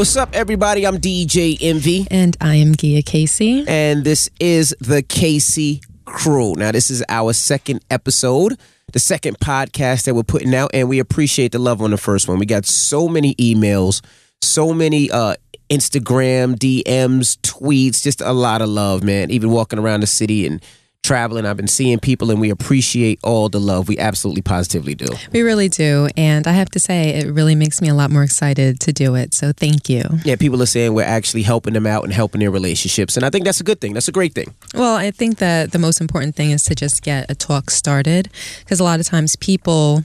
[0.00, 0.86] What's up, everybody?
[0.86, 3.66] I'm DJ Envy, And I am Gia Casey.
[3.68, 6.54] and this is the Casey Crew.
[6.54, 8.58] Now, this is our second episode,
[8.94, 12.28] the second podcast that we're putting out, and we appreciate the love on the first
[12.28, 12.38] one.
[12.38, 14.00] We got so many emails,
[14.40, 15.34] so many uh,
[15.68, 19.30] Instagram DMs, tweets, just a lot of love, man.
[19.30, 20.62] Even walking around the city and
[21.02, 23.88] traveling, I've been seeing people, and we appreciate all the love.
[23.88, 25.06] We absolutely positively do.
[25.32, 26.08] We really do.
[26.16, 29.14] And I have to say, it really makes me a lot more excited to do
[29.14, 29.34] it.
[29.34, 30.02] So thank you.
[30.24, 33.30] Yeah, people are saying we're actually helping them out and helping their relationships, and I
[33.30, 33.94] think that's a good thing.
[33.94, 34.54] That's a great thing.
[34.74, 38.28] Well, I think that the most important thing is to just get a talk started
[38.60, 40.04] because a lot of times people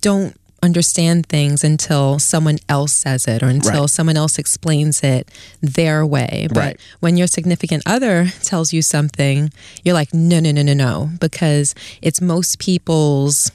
[0.00, 3.90] don't understand things until someone else says it or until Right.
[3.90, 6.48] someone else explains it their way.
[6.50, 6.80] But Right.
[7.00, 9.52] when your significant other tells you something,
[9.84, 13.50] you're like, no, no, no, no, no, because it's most people's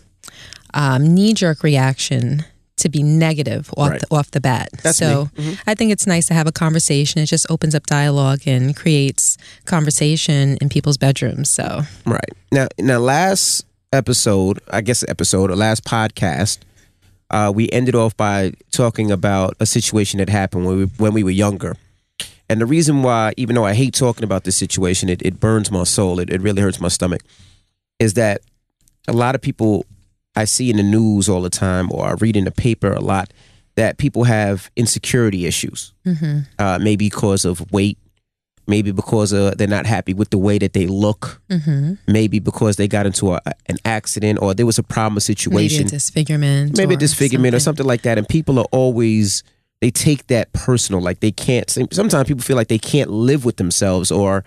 [0.73, 2.45] um, knee jerk reaction
[2.77, 3.99] to be negative off, Right.
[4.01, 4.69] the, off the bat.
[4.83, 5.43] That's so me.
[5.43, 5.57] Mhm.
[5.67, 7.21] I think it's nice to have a conversation.
[7.21, 11.49] It just opens up dialogue and creates conversation in people's bedrooms.
[11.49, 12.29] So Right.
[12.53, 16.59] Now now last episode, I guess episode or last podcast,
[17.31, 21.23] uh, we ended off by talking about a situation that happened when we when we
[21.23, 21.75] were younger.
[22.49, 25.69] And the reason why, even though I hate talking about this situation, it, it burns
[25.71, 27.21] my soul, it, it really hurts my stomach,
[27.99, 28.41] is that
[29.07, 29.85] a lot of people
[30.35, 33.01] I see in the news all the time or I read in the paper a
[33.01, 33.31] lot
[33.75, 35.93] that people have insecurity issues.
[36.57, 37.97] Uh, maybe because of weight,
[38.69, 41.41] maybe because uh, they're not happy with the way that they look,
[42.07, 45.77] maybe because they got into a, an accident or there was a problem maybe situation,
[45.79, 46.77] maybe a disfigurement.
[46.77, 48.17] maybe a disfigurement or something like that.
[48.17, 49.43] And people are always,
[49.81, 51.01] they take that personal.
[51.01, 54.43] Like they can't, sometimes people feel like they can't live with themselves or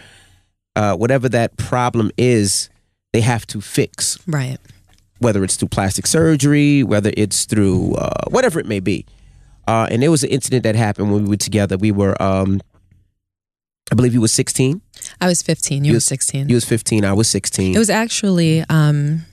[0.77, 2.71] uh, whatever that problem is,
[3.13, 4.57] they have to fix, Right.
[5.19, 9.05] whether it's through plastic surgery, whether it's through uh, whatever it may be.
[9.69, 11.77] Uh, and there was an incident that happened when we were together.
[11.77, 12.61] We were, um,
[13.93, 14.81] I believe you were 16.
[15.21, 15.85] I was 15.
[15.85, 16.49] You, You were was- 16.
[16.49, 17.05] You was 15.
[17.05, 17.75] I was 16.
[17.77, 19.27] it was actually um,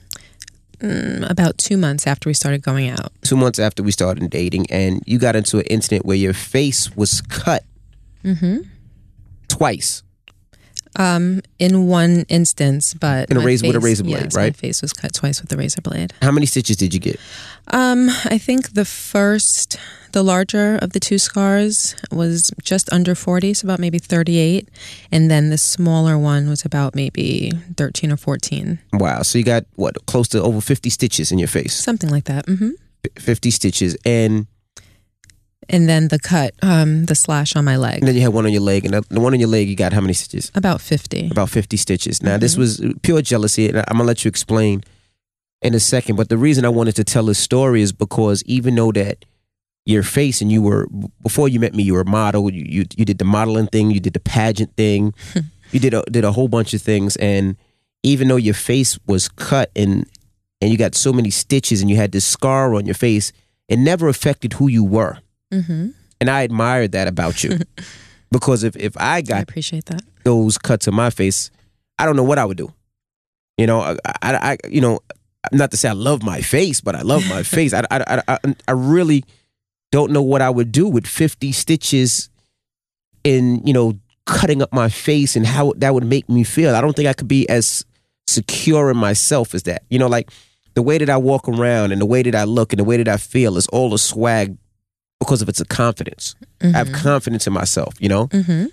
[0.80, 3.10] mm, about two months after we started going out.
[3.22, 6.94] two months after we started dating, and you got into an incident where your face
[6.94, 7.64] was cut
[9.48, 10.02] twice.
[10.96, 14.52] Um, in one instance, but In a razor- with a razor blade, yes, right?
[14.52, 16.12] My face was cut twice with a razor blade.
[16.20, 17.18] How many stitches did you get?
[17.68, 19.78] Um, I think the first,
[20.12, 24.68] the larger of the two scars was just under 40, so about maybe 38.
[25.12, 29.22] And then the smaller one was about maybe 13 or 14, Wow.
[29.22, 31.74] So you got what close to over 50 stitches in your face.
[31.74, 32.46] something like that.
[32.46, 32.70] Mm-hmm.
[33.18, 33.96] 50 stitches.
[34.04, 34.46] And,
[35.68, 38.44] And then the cut, um, the slash on my leg, and then you had one
[38.46, 38.84] on your leg.
[38.84, 40.50] And the- one on your leg, you got how many stitches?
[40.54, 41.28] about 50.
[41.30, 42.22] About 50 stitches.
[42.22, 43.68] Now, this was pure jealousy.
[43.68, 44.82] And I'm going to let you explain
[45.62, 46.16] in a second.
[46.16, 49.24] But the reason I wanted to tell this story is because even though that
[49.90, 50.86] your face and you were,
[51.22, 53.90] before you met me, you were a model, you, you, you did the modeling thing,
[53.90, 55.12] you did the pageant thing,
[55.72, 57.16] you did a, did a whole bunch of things.
[57.16, 57.56] And
[58.02, 60.06] even though your face was cut and,
[60.60, 63.32] and you got so many stitches and you had this scar on your face,
[63.68, 65.18] it never affected who you were.
[65.52, 65.88] hmm
[66.20, 67.58] And I admired that about you.
[68.30, 70.02] because if, if I I got appreciate that.
[70.24, 71.50] those cuts on my face,
[71.98, 72.72] I don't know what I would do.
[73.58, 75.00] You know, I, I, I you know,
[75.52, 77.72] not to say I love my face, but I love my face.
[77.74, 79.24] I, I, I, I, I really
[79.90, 82.28] don't know what I would do with 50 stitches
[83.24, 86.74] in, you know, cutting up my face and how that would make me feel.
[86.74, 87.84] I don't think I could be as
[88.26, 89.82] secure in myself as that.
[89.90, 90.30] You know, like
[90.74, 92.96] the way that I walk around and the way that I look and the way
[92.96, 94.56] that I feel is all a swag
[95.18, 96.34] because of it's a confidence.
[96.62, 98.26] I have confidence in myself, you know?
[98.26, 98.66] hmm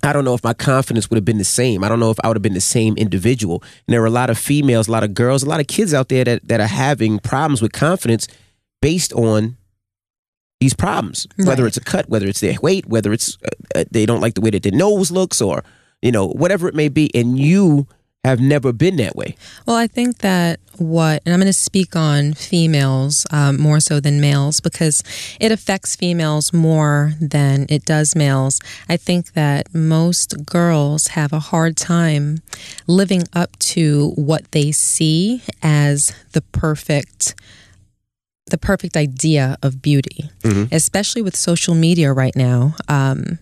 [0.00, 1.82] I don't know if my confidence would have been the same.
[1.82, 3.64] I don't know if I would have been the same individual.
[3.86, 5.92] And there are a lot of females, a lot of girls, a lot of kids
[5.92, 8.28] out there that, that are having problems with confidence
[8.80, 9.56] based on
[10.60, 11.26] these problems.
[11.36, 14.34] Whether it's a cut, whether it's their weight, whether it's uh, uh, they don't like
[14.34, 15.64] the way that their nose looks, or
[16.02, 17.10] you know whatever it may be.
[17.14, 17.86] And you
[18.24, 19.36] have never been that way.
[19.64, 24.00] Well, I think that what, and I'm going to speak on females um, more so
[24.00, 25.02] than males because
[25.40, 28.60] it affects females more than it does males.
[28.88, 32.42] I think that most girls have a hard time
[32.86, 37.34] living up to what they see as the perfect
[38.48, 40.30] the perfect idea of beauty,
[40.72, 42.74] especially with social media right now.
[42.88, 43.38] Um,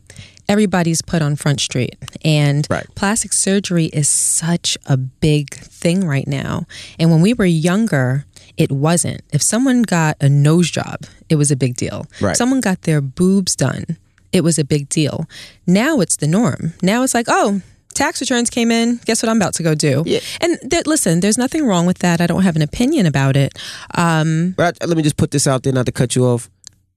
[0.49, 2.87] everybody's put on Front Street, and Right.
[2.94, 6.67] plastic surgery is such a big thing right now.
[6.99, 8.25] And when we were younger,
[8.56, 9.23] it wasn't.
[9.32, 12.06] If someone got a nose job, it was a big deal.
[12.20, 12.31] Right.
[12.31, 13.97] If someone got their boobs done,
[14.32, 15.26] it was a big deal.
[15.67, 16.75] Now it's the norm.
[16.82, 17.61] Now it's like, oh,
[17.96, 19.00] tax returns came in.
[19.06, 20.02] Guess what I'm about to go do?
[20.06, 20.20] Yeah.
[20.40, 22.20] And th- listen, there's nothing wrong with that.
[22.20, 23.58] I don't have an opinion about it.
[23.94, 26.48] Um, But I- let me just put this out there, not to cut you off.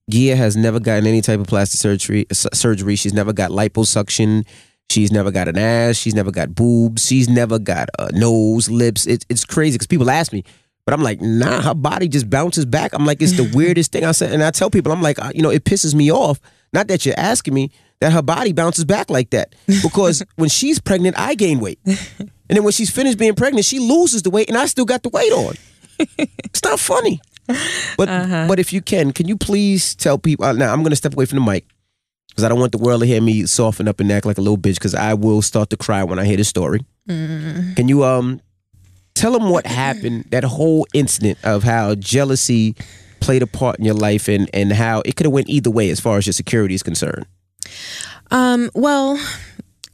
[0.09, 2.25] Gia has never gotten any type of plastic surgery.
[2.31, 2.95] Surgery.
[2.95, 4.45] She's never got liposuction.
[4.91, 5.97] She's never got an ass.
[5.97, 7.05] She's never got boobs.
[7.05, 9.05] She's never got a nose, lips.
[9.05, 10.43] It, it's crazy because people ask me,
[10.85, 12.93] but I'm like, nah, her body just bounces back.
[12.93, 14.33] I'm like, it's the weirdest thing I said.
[14.33, 16.39] And I tell people, I'm like, uh, you know, it pisses me off.
[16.73, 17.69] Not that you're asking me,
[18.01, 19.55] that her body bounces back like that.
[19.81, 21.79] Because when she's pregnant, I gain weight.
[21.85, 25.03] And then when she's finished being pregnant, she loses the weight and I still got
[25.03, 25.55] the weight on.
[26.17, 27.21] It's not funny.
[27.97, 28.45] But uh-huh.
[28.47, 31.25] but if you can, can you please tell people uh, now I'm gonna step away
[31.25, 31.65] from the mic
[32.29, 34.41] because I don't want the world to hear me soften up and act like a
[34.41, 36.85] little bitch because I will start to cry when I hear the story.
[37.07, 37.75] Mm.
[37.75, 38.39] Can you um
[39.15, 42.75] tell them what happened, that whole incident of how jealousy
[43.19, 45.89] played a part in your life and, and how it could have went either way
[45.89, 47.25] as far as your security is concerned?
[48.31, 49.19] Um, well,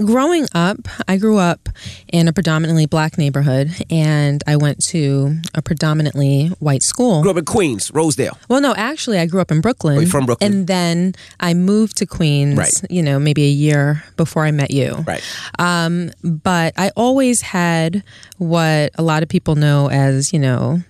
[0.03, 0.77] growing up,
[1.07, 1.69] I grew up
[2.11, 7.21] in a predominantly black neighborhood and I went to a predominantly white school.
[7.21, 8.37] Grew up in Queens, Rosedale.
[8.49, 9.99] Well, no, actually, I grew up in Brooklyn.
[9.99, 10.51] Oh, from Brooklyn.
[10.51, 12.73] And then I moved to Queens, right.
[12.89, 15.05] you know, maybe a year before I met you.
[15.07, 15.23] Right.
[15.59, 18.03] Um, but I always had
[18.37, 20.81] what a lot of people know as, you know,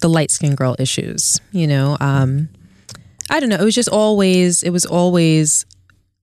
[0.00, 1.96] the light skinned girl issues, you know.
[2.00, 2.48] Um,
[3.30, 3.56] I don't know.
[3.56, 5.66] It was just always, it was always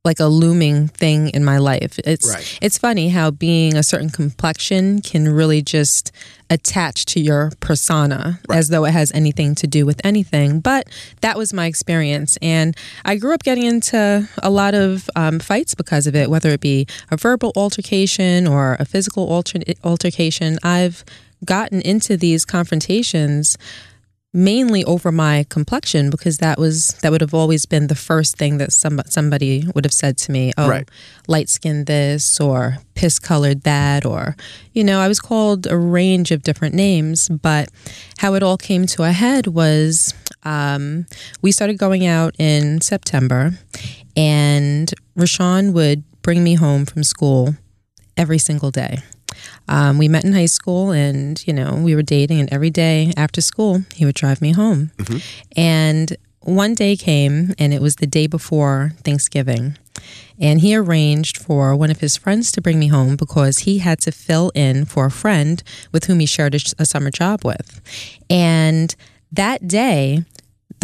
[0.05, 1.99] like a looming thing in my life.
[2.05, 2.59] It's right.
[2.61, 6.11] it's funny how being a certain complexion can really just
[6.49, 8.57] attach to your persona right.
[8.57, 10.59] as though it has anything to do with anything.
[10.59, 10.87] But
[11.21, 15.75] that was my experience, and I grew up getting into a lot of um, fights
[15.75, 20.59] because of it, whether it be a verbal altercation or a physical alter- altercation.
[20.63, 21.03] I've
[21.43, 23.57] gotten into these confrontations
[24.35, 28.57] mainly over my complexion because that was that would have always been the first thing
[28.57, 30.89] that some, somebody would have said to me oh right.
[31.29, 34.35] light skinned this or piss colored that or
[34.73, 37.69] you know i was called a range of different names but
[38.17, 41.07] how it all came to a head was um,
[41.41, 43.53] we started going out in september
[44.17, 47.55] and RaaShaun would bring me home from school
[48.17, 48.99] every single day
[49.67, 53.13] um, we met in high school and, you know, we were dating, and every day
[53.17, 54.91] after school, he would drive me home.
[54.97, 55.17] Mm-hmm.
[55.57, 59.77] And one day came, and it was the day before Thanksgiving.
[60.39, 63.99] And he arranged for one of his friends to bring me home because he had
[64.01, 67.81] to fill in for a friend with whom he shared a, a summer job with.
[68.29, 68.93] And
[69.31, 70.23] that day,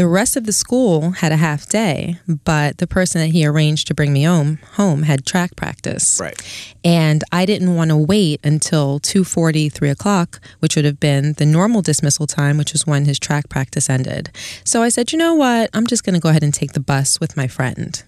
[0.01, 3.85] the rest of the school had a half day, but the person that he arranged
[3.85, 6.19] to bring me home home had track practice.
[6.19, 6.41] Right.
[6.83, 11.45] And I didn't want to wait until 2.40, 3 o'clock, which would have been the
[11.45, 14.31] normal dismissal time, which was when his track practice ended.
[14.63, 15.69] So I said, you know what?
[15.71, 18.01] I'm just going to go ahead and take the bus with my friend.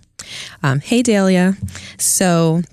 [0.64, 1.58] Um, hey, Dahlia.
[2.00, 2.64] So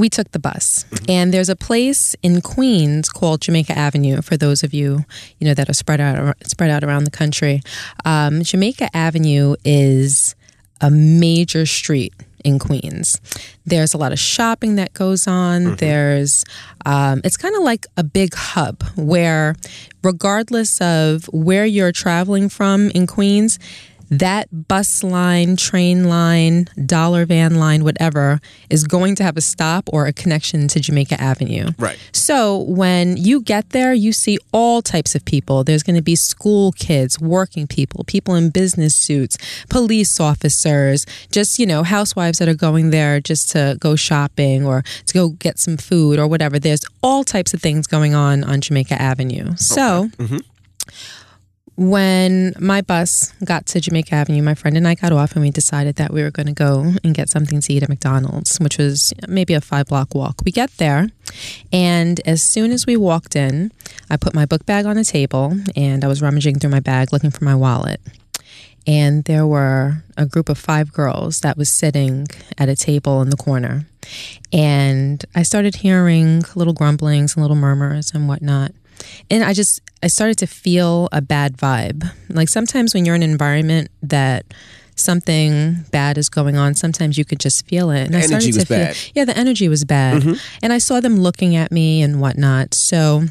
[0.00, 0.84] we took the bus.
[1.08, 5.04] And there's a place in queens called jamaica avenue for those of you
[5.38, 7.62] you know that are spread out spread out around the country.
[8.04, 10.34] Um, jamaica avenue is
[10.80, 12.14] a major street
[12.44, 13.20] in queens.
[13.66, 15.62] There's a lot of shopping that goes on.
[15.62, 15.74] Mm-hmm.
[15.76, 16.44] there's
[16.86, 19.54] um, it's kind of like a big hub where
[20.02, 23.58] regardless of where you're traveling from in queens
[24.10, 29.88] that bus line, train line, dollar van line, whatever, is going to have a stop
[29.92, 31.70] or a connection to Jamaica Avenue.
[31.78, 31.98] Right.
[32.12, 35.62] So when you get there, you see all types of people.
[35.62, 41.58] There's going to be school kids, working people, people in business suits, police officers, just,
[41.58, 45.58] you know, housewives that are going there just to go shopping or to go get
[45.58, 46.58] some food or whatever.
[46.58, 49.54] There's all types of things going on on Jamaica Avenue.
[49.56, 50.24] So, okay.
[50.24, 50.38] mm-hmm
[51.80, 55.50] when my bus got to Jamaica Avenue, my friend and I got off and we
[55.50, 58.76] decided that we were going to go and get something to eat at McDonald's, which
[58.76, 60.42] was maybe a five block walk.
[60.44, 61.08] We get there,
[61.72, 63.72] and as soon as we walked in,
[64.10, 67.14] I put my book bag on a table and I was rummaging through my bag
[67.14, 67.98] looking for my wallet.
[68.86, 72.26] And there were a group of five girls that was sitting
[72.58, 73.86] at a table in the corner.
[74.52, 78.72] And I started hearing little grumblings and little murmurs and whatnot.
[79.30, 82.10] And I just, I started to feel a bad vibe.
[82.28, 84.46] Like sometimes when you're in an environment that
[84.96, 88.04] something bad is going on, sometimes you could just feel it.
[88.04, 88.96] And the I energy was feel, bad.
[89.14, 90.22] Yeah, the energy was bad.
[90.22, 90.34] Mm-hmm.
[90.62, 92.74] And I saw them looking at me and whatnot.
[92.74, 93.24] So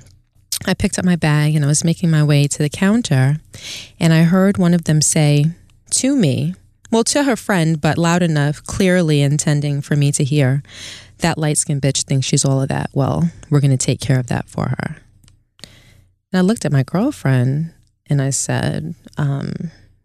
[0.65, 3.37] I picked up my bag and I was making my way to the counter.
[3.99, 5.45] And I heard one of them say
[5.91, 6.55] to me,
[6.91, 10.63] well, to her friend, but loud enough, clearly intending for me to hear,
[11.19, 12.89] that light skinned bitch thinks she's all of that.
[12.93, 14.97] Well, we're going to take care of that for her.
[16.31, 17.73] And I looked at my girlfriend
[18.07, 19.51] and I said, um,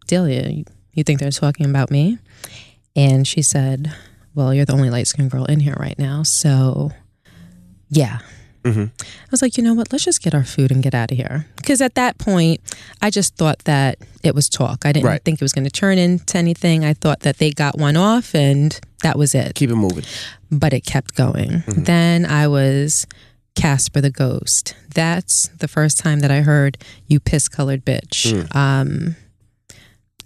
[0.06, 2.18] Delia, you, think they're talking about me?
[2.96, 3.92] And she said,
[4.34, 6.22] Well, you're the only light skinned girl in here right now.
[6.22, 6.92] So,
[7.88, 8.18] yeah.
[8.62, 8.90] Mhm.
[8.98, 9.92] I was like, you know what?
[9.92, 11.46] Let's just get our food and get out of here.
[11.56, 12.60] Because at that point,
[13.02, 14.86] I just thought that it was talk.
[14.86, 15.22] I didn't Right.
[15.22, 16.82] think it was going to turn into anything.
[16.84, 19.54] I thought that they got one off and that was it.
[19.54, 20.04] Keep it moving.
[20.50, 21.62] But it kept going.
[21.66, 23.06] Then I was
[23.54, 24.75] Casper the Ghost.
[24.94, 28.32] That's the first time that I heard you piss colored bitch.
[28.54, 29.16] Um,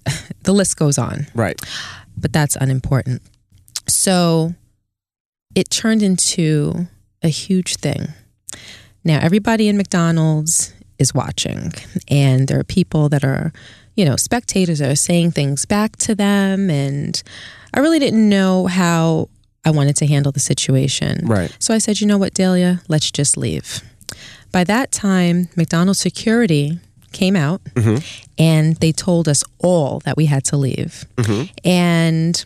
[0.42, 1.60] the list goes on Right.
[2.16, 3.22] but that's unimportant.
[3.86, 4.54] So
[5.54, 6.86] it turned into
[7.22, 8.08] a huge thing.
[9.04, 11.72] Now, everybody in McDonald's is watching,
[12.08, 13.52] and there are people that are,
[13.94, 16.68] you know, spectators that are saying things back to them.
[16.70, 17.22] And
[17.72, 19.28] I really didn't know how
[19.64, 21.26] I wanted to handle the situation.
[21.26, 21.54] Right.
[21.58, 23.82] So I said, you know what, Dahlia, let's just leave.
[24.52, 26.78] By that time, McDonald's security
[27.12, 28.02] came out Mhm.
[28.38, 31.04] and they told us all that we had to leave.
[31.16, 31.50] Mhm.
[31.64, 32.44] And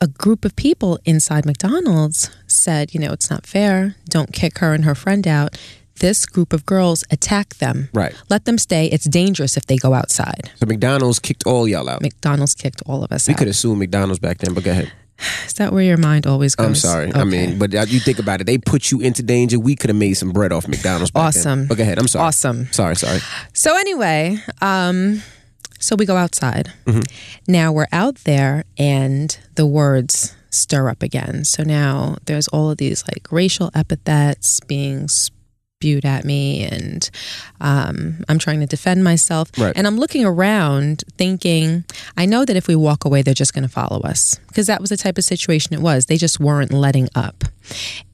[0.00, 3.96] a group of people inside McDonald's said, you know, it's not fair.
[4.08, 5.56] Don't kick her and her friend out.
[6.00, 7.88] This group of girls attack them.
[7.94, 8.14] Right.
[8.28, 8.86] Let them stay.
[8.86, 10.50] It's dangerous if they go outside.
[10.56, 12.02] So McDonald's kicked all y'all out.
[12.02, 13.28] McDonald's kicked all of us out.
[13.28, 13.38] We out.
[13.38, 14.92] could have sued McDonald's back then, but go ahead.
[15.46, 16.66] Is that where your mind always goes?
[16.66, 17.14] I'm sorry.
[17.14, 18.44] I mean, but you think about it.
[18.44, 19.58] They put you into danger.
[19.58, 21.40] We could have made some bread off McDonald's back then.
[21.40, 21.66] Awesome.
[21.68, 21.98] But go ahead.
[21.98, 22.26] I'm sorry.
[22.26, 22.66] awesome.
[22.72, 23.20] Sorry, sorry.
[23.52, 25.22] So anyway, um,
[25.78, 26.72] so we go outside.
[26.86, 27.02] Mm-hmm.
[27.46, 31.44] Now we're out there, and the words stir up again.
[31.44, 35.08] So now there's all of these like racial epithets being
[35.84, 37.10] spewed at me, and
[37.60, 39.50] um, I'm trying to defend myself.
[39.58, 39.74] Right.
[39.76, 41.84] And I'm looking around, thinking,
[42.16, 44.80] I know that if we walk away, they're just going to follow us because that
[44.80, 46.06] was the type of situation it was.
[46.06, 47.44] They just weren't letting up.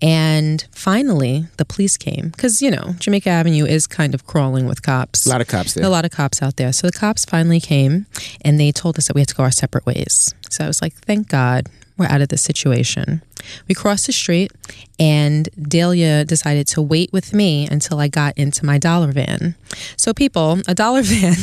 [0.03, 4.83] And finally, the police came because you know Jamaica Avenue is kind of crawling with
[4.83, 5.27] cops.
[5.27, 5.85] A lot of cops there.
[5.85, 6.73] A lot of cops out there.
[6.73, 8.07] So the cops finally came
[8.43, 10.35] and they told us that we had to go our separate ways.
[10.50, 13.23] So I was like, thank God we're out of this situation.
[13.69, 14.53] We crossed the street
[15.01, 19.55] and Dahlia decided to wait with me until I got into my dollar van.
[19.97, 21.35] So, people, a dollar van,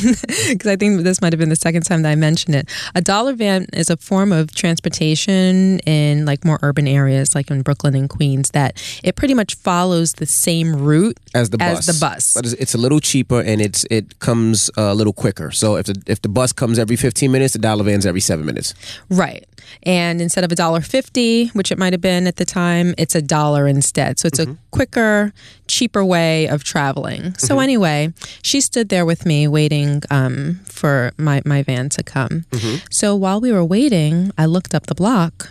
[0.48, 3.00] because I think this might have been the second time that I mentioned it, a
[3.00, 7.96] dollar van is a form of transportation in like more urban areas, like in Brooklyn
[7.96, 11.86] and Queens, that it pretty much follows the same route as the as bus.
[11.86, 12.34] the bus.
[12.34, 15.50] But it's, it's a little cheaper and it's it comes uh, a little quicker.
[15.50, 18.46] So if the if the bus comes every 15 minutes, the dollar van's every seven
[18.46, 18.74] minutes.
[19.10, 19.44] Right.
[19.82, 23.14] And instead of a dollar fifty, which it might have been at the time, it's
[23.14, 24.18] a dollar instead.
[24.18, 24.54] So it's a mm-hmm.
[24.70, 25.32] quicker,
[25.66, 27.34] cheaper way of traveling.
[27.38, 27.62] So mm-hmm.
[27.62, 32.44] anyway, she stood there with me waiting um, for my, my van to come.
[32.50, 32.86] Mm-hmm.
[32.90, 35.50] So while we were waiting, I looked up the block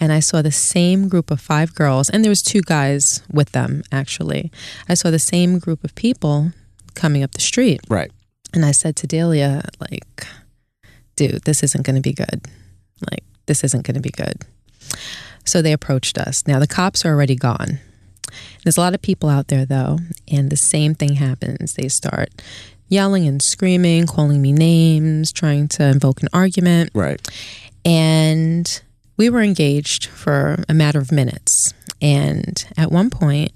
[0.00, 3.50] and I saw the same group of five girls, and there was two guys with
[3.50, 4.52] them actually.
[4.88, 6.52] I saw the same group of people
[6.94, 7.80] coming up the street.
[7.88, 8.12] Right.
[8.54, 10.26] And I said to Delia, like,
[11.16, 12.46] dude, this isn't going to be good.
[13.10, 14.42] Like, this isn't going to be good.
[15.48, 16.46] So they approached us.
[16.46, 17.78] Now, the cops are already gone.
[18.62, 19.98] There's a lot of people out there, though,
[20.30, 21.72] and the same thing happens.
[21.72, 22.28] They start
[22.88, 26.90] yelling and screaming, calling me names, trying to invoke an argument.
[26.92, 27.26] Right.
[27.86, 28.82] And
[29.16, 31.72] we were engaged for a matter of minutes.
[32.02, 33.52] And at one point,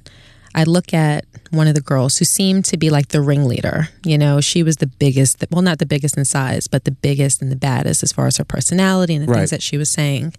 [0.54, 3.88] I look at one of the girls who seemed to be like the ringleader.
[4.04, 7.40] You know, she was the biggest, well, not the biggest in size, but the biggest
[7.42, 9.38] and the baddest as far as her personality and the Right.
[9.38, 10.34] things that she was saying.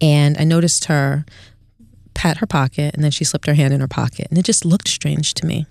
[0.00, 1.24] And I noticed her
[2.14, 4.28] pat her pocket and then she slipped her hand in her pocket.
[4.30, 5.66] And it just looked strange to me.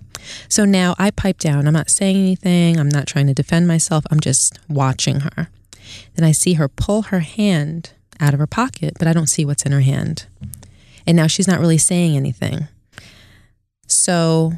[0.48, 1.66] So now I pipe down.
[1.66, 2.78] I'm not saying anything.
[2.78, 4.04] I'm not trying to defend myself.
[4.10, 5.48] I'm just watching her.
[6.14, 9.44] Then I see her pull her hand out of her pocket, but I don't see
[9.44, 10.26] what's in her hand.
[11.06, 12.68] And now she's not really saying anything.
[13.86, 14.54] So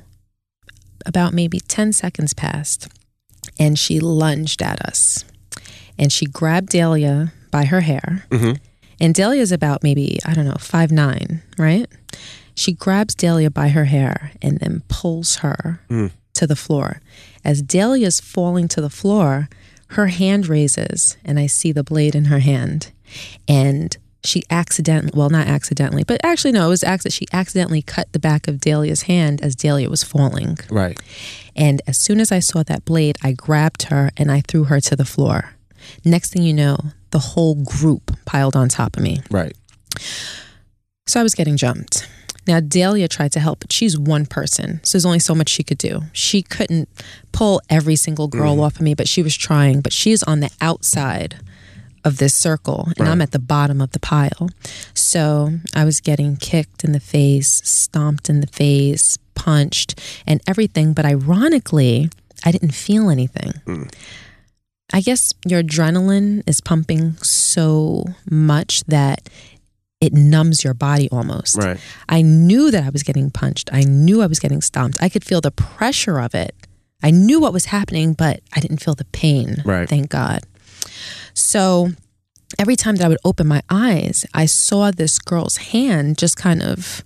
[1.05, 2.89] about maybe 10 seconds passed
[3.59, 5.25] and she lunged at us.
[5.99, 8.25] And she grabbed Dahlia by her hair.
[8.31, 8.59] Mhm.
[9.01, 11.87] And Dahlia's about maybe, I don't know, five nine, right?
[12.55, 16.11] She grabs Dahlia by her hair and then pulls her Mm.
[16.35, 17.01] to the floor.
[17.45, 19.49] As Dahlia's falling to the floor,
[19.91, 22.91] her hand raises and I see the blade in her hand.
[23.47, 27.15] And she accidentally, well, not accidentally, but actually, no, it was accident.
[27.15, 30.59] She accidentally cut the back of Dahlia's hand as Dahlia was falling.
[30.71, 30.99] Right.
[31.55, 34.81] And as soon as I saw that blade, I grabbed her and I threw her
[34.81, 35.55] to the floor.
[36.05, 36.79] Next thing you know,
[37.11, 39.21] the whole group piled on top of me.
[39.31, 39.57] Right.
[41.07, 42.09] So I was getting jumped.
[42.47, 44.81] Now, Dahlia tried to help, but she's one person.
[44.85, 46.03] So there's only so much she could do.
[46.13, 46.89] She couldn't
[47.33, 48.63] pull every single girl mm-hmm.
[48.63, 49.81] off of me, but she was trying.
[49.81, 51.37] But she's on the outside
[52.07, 54.49] of this circle, and I'm at the bottom of the pile.
[54.95, 60.93] So I was getting kicked in the face, stomped in the face, punched, and everything.
[60.93, 62.11] But ironically,
[62.45, 63.53] I didn't feel anything.
[63.65, 63.83] Hmm.
[64.93, 69.29] I guess your adrenaline is pumping so much that
[70.01, 71.57] it numbs your body almost.
[71.59, 71.81] Right.
[72.09, 73.69] I knew that I was getting punched.
[73.73, 75.03] I knew I was getting stomped.
[75.03, 76.55] I could feel the pressure of it.
[77.03, 79.57] I knew what was happening, but I didn't feel the pain.
[79.65, 79.89] Right.
[79.89, 80.43] Thank God.
[81.37, 81.91] So
[82.59, 86.63] every time that I would open my eyes, I saw this girl's hand just kind
[86.63, 87.05] of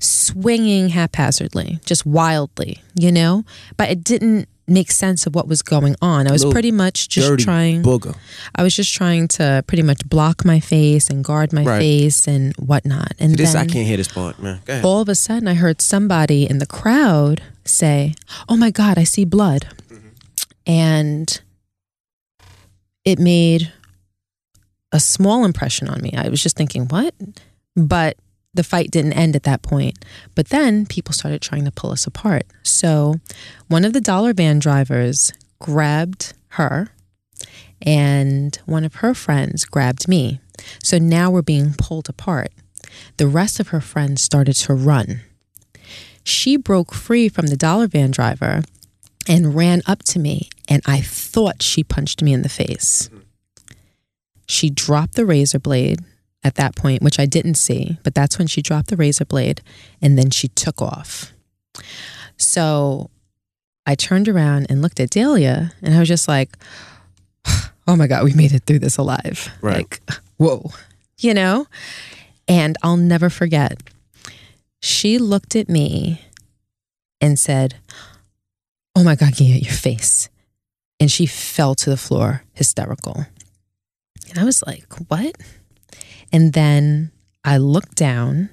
[0.00, 3.44] swinging haphazardly, just wildly, you know?
[3.76, 6.26] But it didn't make sense of what was going on.
[6.26, 8.16] I was Little pretty much just trying booger.
[8.54, 11.78] I was just trying to pretty much block my face and guard my Right.
[11.80, 13.12] face and whatnot.
[13.18, 14.60] And This then I can't hear this part, man.
[14.64, 14.84] Go ahead.
[14.84, 18.14] all of a sudden, I heard somebody in the crowd say,
[18.48, 20.08] "Oh my God, I see blood," mm-hmm.
[20.66, 21.40] and
[23.04, 23.72] it made
[24.92, 26.12] a small impression on me.
[26.16, 27.14] I was just thinking, "What?"
[27.74, 28.16] But
[28.54, 29.98] the fight didn't end at that point.
[30.34, 32.44] But then people started trying to pull us apart.
[32.62, 33.14] So
[33.68, 36.88] one of the dollar van drivers grabbed her,
[37.80, 40.40] and one of her friends grabbed me.
[40.82, 42.52] So now we're being pulled apart.
[43.16, 45.22] The rest of her friends started to run.
[46.24, 48.62] She broke free from the dollar van driver
[49.28, 53.08] and ran up to me, and I thought she punched me in the face.
[53.08, 53.18] Mm-hmm.
[54.46, 56.00] She dropped the razor blade
[56.44, 59.62] at that point, which I didn't see, but that's when she dropped the razor blade
[60.00, 61.32] and then she took off.
[62.36, 63.10] So
[63.86, 66.56] I turned around and looked at Dahlia, and I was just like,
[67.86, 69.48] oh my God, we made it through this alive.
[69.60, 69.78] Right.
[69.78, 70.00] Like,
[70.36, 70.70] whoa,
[71.18, 71.66] you know?
[72.48, 73.80] And I'll never forget.
[74.80, 76.22] She looked at me
[77.20, 77.76] and said,
[78.94, 80.28] Oh my God, Gia, your face.
[81.00, 83.26] And she fell to the floor, hysterical.
[84.30, 85.34] And I was like, What?
[86.32, 87.10] And then
[87.44, 88.50] I looked down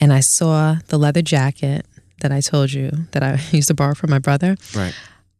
[0.00, 1.86] and I saw the leather jacket
[2.20, 4.56] that I told you that I used to borrow from my brother.
[4.74, 4.94] Right.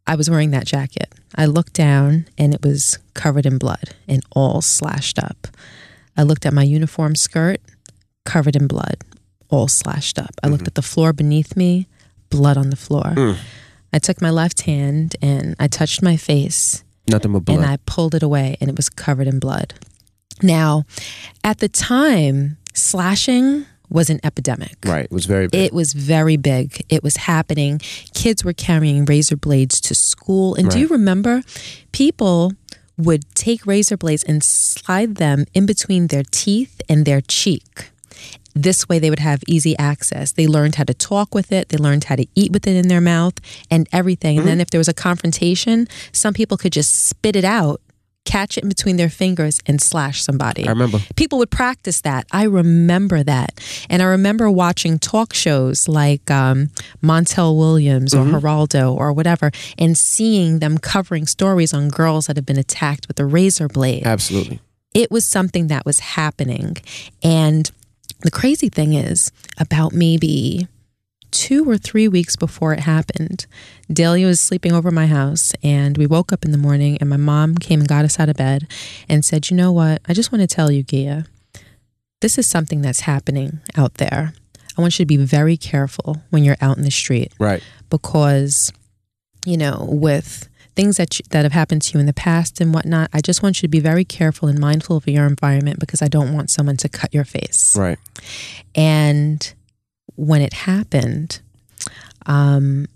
[0.06, 1.12] I was wearing that jacket.
[1.34, 5.48] I looked down and it was covered in blood and all slashed up.
[6.16, 7.60] I looked at my uniform skirt,
[8.24, 8.98] covered in blood,
[9.50, 10.34] all slashed up.
[10.42, 11.88] I looked at the floor beneath me,
[12.30, 13.12] blood on the floor.
[13.16, 13.36] Mm.
[13.92, 17.56] I took my left hand and I touched my face Nothing but blood.
[17.58, 19.74] and I pulled it away and it was covered in blood.
[20.42, 20.84] Now,
[21.44, 24.76] at the time, slashing was an epidemic.
[24.84, 25.04] right.
[25.04, 25.64] It was very big.
[25.66, 26.84] It was very big.
[26.88, 27.78] It was happening.
[28.14, 30.56] Kids were carrying razor blades to school.
[30.56, 31.42] And do you remember
[31.92, 32.52] people
[32.98, 37.90] would take razor blades and slide them in between their teeth and their cheek?
[38.56, 40.32] This way they would have easy access.
[40.32, 42.88] They learned how to talk with it, they learned how to eat with it in
[42.88, 43.34] their mouth
[43.70, 44.38] and everything.
[44.38, 47.82] And then if there was a confrontation, some people could just spit it out,
[48.24, 50.98] catch it in between their fingers, and slash somebody I remember.
[51.16, 52.26] people would practice that.
[52.32, 53.60] I remember that.
[53.90, 56.70] And I remember watching talk shows like um,
[57.02, 62.46] Montel Williams or Geraldo or whatever and seeing them covering stories on girls that have
[62.46, 64.06] been attacked with a razor blade.
[64.06, 64.60] Absolutely.
[64.94, 66.78] It was something that was happening.
[67.22, 67.70] And
[68.20, 70.66] the crazy thing is, about maybe
[71.30, 73.46] two or three weeks before it happened,
[73.92, 77.16] Dahlia was sleeping over my house, and we woke up in the morning, and my
[77.16, 78.66] mom came and got us out of bed
[79.08, 80.00] and said, You know what?
[80.08, 81.26] I just want to tell you, Gia,
[82.20, 84.32] this is something that's happening out there.
[84.76, 87.62] I want you to be very careful when you're out in the street Right.
[87.90, 88.72] because,
[89.44, 92.72] you know, with things that you, that have happened to you in the past and
[92.74, 96.02] whatnot, I just want you to be very careful and mindful of your environment because
[96.02, 97.74] I don't want someone to cut your face.
[97.76, 97.98] Right.
[98.74, 99.52] And
[100.16, 101.40] when it happened,
[102.26, 102.86] um,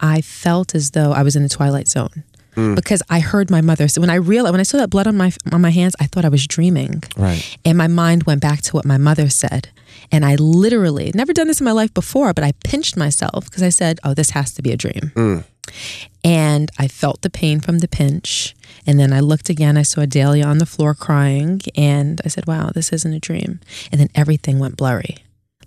[0.00, 2.24] I felt as though I was in the twilight zone
[2.56, 2.74] Mm.
[2.74, 3.86] because I heard my mother.
[3.86, 6.06] So when I realized when I saw that blood on my on my hands, I
[6.06, 7.40] thought I was dreaming, Right.
[7.64, 9.68] and my mind went back to what my mother said.
[10.10, 13.62] And I literally never done this in my life before, but I pinched myself because
[13.62, 15.44] I said, "Oh, this has to be a dream." Mm.
[16.24, 18.54] And I felt the pain from the pinch.
[18.86, 19.76] And then I looked again.
[19.76, 21.60] I saw Dahlia on the floor crying.
[21.76, 23.60] And I said, wow, this isn't a dream.
[23.92, 25.16] And then everything went blurry.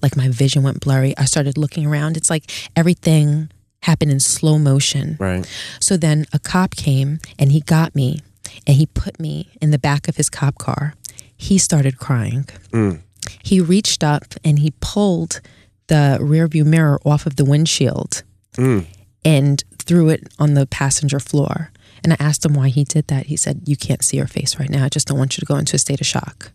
[0.01, 1.15] Like my vision went blurry.
[1.17, 2.17] I started looking around.
[2.17, 3.49] It's like everything
[3.83, 5.17] happened in slow motion.
[5.19, 5.47] Right.
[5.79, 8.21] So then a cop came and he got me
[8.67, 10.93] and he put me in the back of his cop car.
[11.35, 12.45] He started crying.
[12.71, 12.99] Mm.
[13.43, 15.41] He reached up and he pulled
[15.87, 18.23] the rearview mirror off of the windshield
[18.57, 18.85] Mm.
[19.23, 21.69] and threw it on the passenger floor.
[22.01, 23.25] And I asked him why he did that.
[23.25, 24.86] He said, You can't see your face right now.
[24.86, 26.54] I just don't want you to go into a state of shock.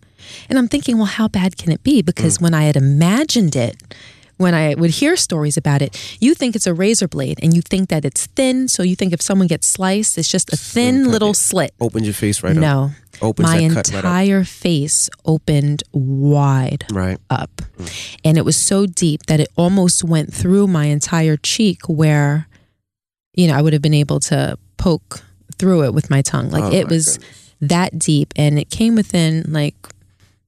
[0.49, 2.01] And I'm thinking, Well, how bad can it be?
[2.01, 2.43] Because mm.
[2.45, 3.77] when I had imagined it,
[4.39, 7.61] when I would hear stories about it, you think it's a razor blade and you
[7.61, 8.69] think that it's thin.
[8.69, 11.75] So you think if someone gets sliced, it's just a thin cut little slit.
[11.79, 12.61] Opened your face right up.
[12.61, 12.91] no.
[13.23, 17.19] Opens My cut right entire face opened wide Right.
[17.31, 17.51] up.
[17.79, 18.17] Mm.
[18.25, 22.47] And it was so deep that it almost went through my entire cheek where,
[23.37, 25.21] you know, I would have been able to poke
[25.59, 26.51] through it with my tongue.
[26.51, 27.53] Like Oh, it was goodness.
[27.61, 29.75] that deep and it came within like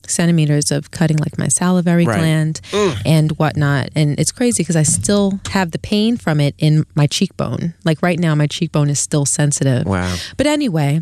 [0.07, 2.18] centimeters of cutting like my salivary Right.
[2.18, 2.61] gland
[3.05, 3.90] and whatnot.
[3.94, 7.74] And it's crazy because I still have the pain from it in my cheekbone.
[7.85, 9.87] Like right now, my cheekbone is still sensitive.
[9.87, 10.16] Wow.
[10.38, 11.01] But anyway,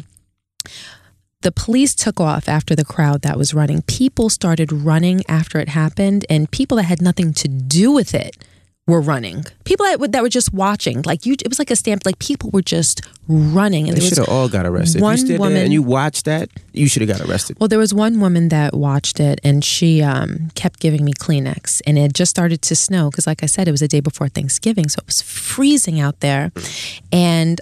[1.43, 3.83] the police took off after the crowd that was running.
[3.83, 8.37] People started running after it happened, and people that had nothing to do with it
[8.87, 9.45] were running.
[9.65, 12.03] People that, were- that were just watching, like you, it was like a stamp.
[12.07, 15.03] Like people were just running, and They should have all got arrested.
[15.03, 17.57] one if you stood there woman- and you watched that, you should have got arrested.
[17.59, 21.83] Well, there was one woman that watched it and she um, kept giving me Kleenex.
[21.87, 24.29] And it just started to snow because, like I said, it was a day before
[24.29, 24.89] Thanksgiving.
[24.89, 26.53] So it was freezing out there.
[27.11, 27.61] And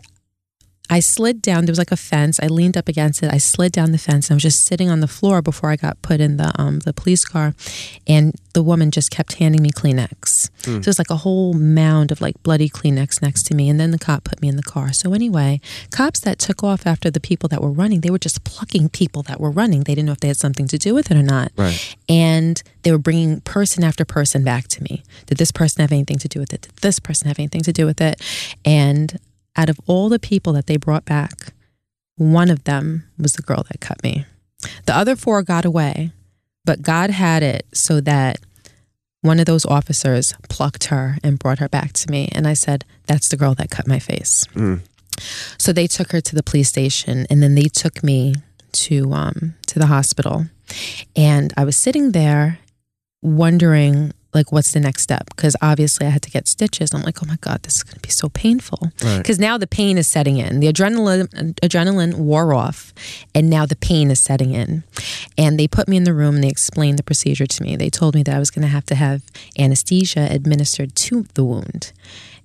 [0.91, 1.65] I slid down.
[1.65, 2.39] There was like a fence.
[2.43, 3.33] I leaned up against it.
[3.33, 5.77] I slid down the fence and I was just sitting on the floor before I
[5.77, 7.55] got put in the um, the police car.
[8.07, 10.51] And the woman just kept handing me Kleenex.
[10.65, 13.69] So it was like a whole mound of like bloody Kleenex next to me.
[13.69, 14.93] And then the cop put me in the car.
[14.93, 18.45] So anyway, cops that took off after the people that were running, they were just
[18.45, 19.85] plucking people that were running.
[19.85, 21.51] They didn't know if they had something to do with it or not.
[21.57, 21.97] Right.
[22.09, 25.03] And they were bringing person after person back to me.
[25.27, 26.63] Did this person have anything to do with it?
[26.63, 28.21] Did this person have anything to do with it?
[28.65, 29.19] And
[29.57, 31.53] out of all the people that they brought back,
[32.17, 34.25] one of them was the girl that cut me.
[34.87, 36.13] The other four got away,
[36.65, 38.41] but God had it so that
[39.21, 42.29] one of those officers plucked her and brought her back to me.
[42.33, 44.45] And I said, That's the girl that cut my face.
[44.55, 44.81] Mm.
[45.59, 48.35] So they took her to the police station and then they took me
[48.73, 50.47] to um to the hospital.
[51.17, 52.59] And I was sitting there
[53.23, 56.93] wondering like what's the next step because obviously I had to get stitches.
[56.93, 59.19] I'm like, "Oh my god, this is going to be so painful." Right.
[59.19, 60.61] Because now the pain is setting in.
[60.61, 61.29] The adrenaline
[61.61, 62.93] adrenaline wore off
[63.35, 64.85] and now the pain is setting in.
[65.39, 67.77] And they put me in the room and they explained the procedure to me.
[67.77, 69.23] They told me that I was going to have to have
[69.59, 71.93] anesthesia administered to the wound.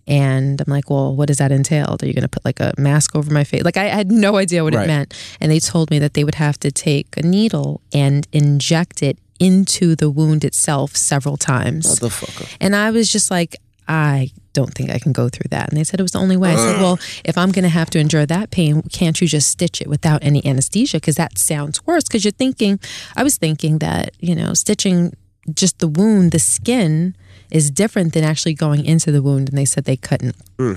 [0.07, 1.95] And I'm like, well, what does that entail?
[2.01, 3.63] Are you going to put like a mask over my face?
[3.63, 4.85] Like, I had no idea what Right.
[4.85, 5.13] it meant.
[5.39, 9.19] And they told me that they would have to take a needle and inject it
[9.39, 11.99] into the wound itself several times.
[11.99, 12.55] Motherfucker.
[12.59, 13.55] And I was just like,
[13.87, 15.69] I don't think I can go through that.
[15.69, 16.51] And they said it was the only way.
[16.51, 19.49] I said, well, if I'm going to have to endure that pain, can't you just
[19.49, 20.97] stitch it without any anesthesia?
[20.97, 22.03] Because that sounds worse.
[22.03, 22.79] Because you're thinking,
[23.15, 25.15] I was thinking that, you know, stitching
[25.53, 27.15] just the wound, the skin
[27.49, 29.49] is different than actually going into the wound.
[29.49, 30.35] And they said they couldn't.
[30.59, 30.73] Hmm.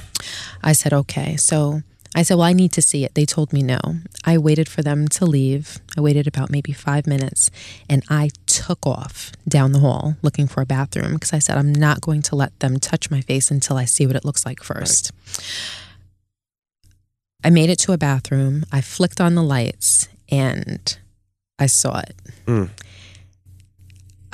[0.62, 1.36] I said, okay.
[1.36, 1.82] So
[2.14, 3.14] I said, well, I need to see it.
[3.14, 3.80] They told me no.
[4.24, 5.78] I waited for them to leave.
[5.96, 7.50] I waited about maybe five minutes
[7.88, 11.72] and I took off down the hall looking for a bathroom because I said, I'm
[11.72, 14.62] not going to let them touch my face until I see what it looks like
[14.62, 15.10] first.
[17.42, 18.64] I made it to a bathroom.
[18.70, 20.98] I flicked on the lights and
[21.58, 22.16] I saw it.
[22.46, 22.70] Mm.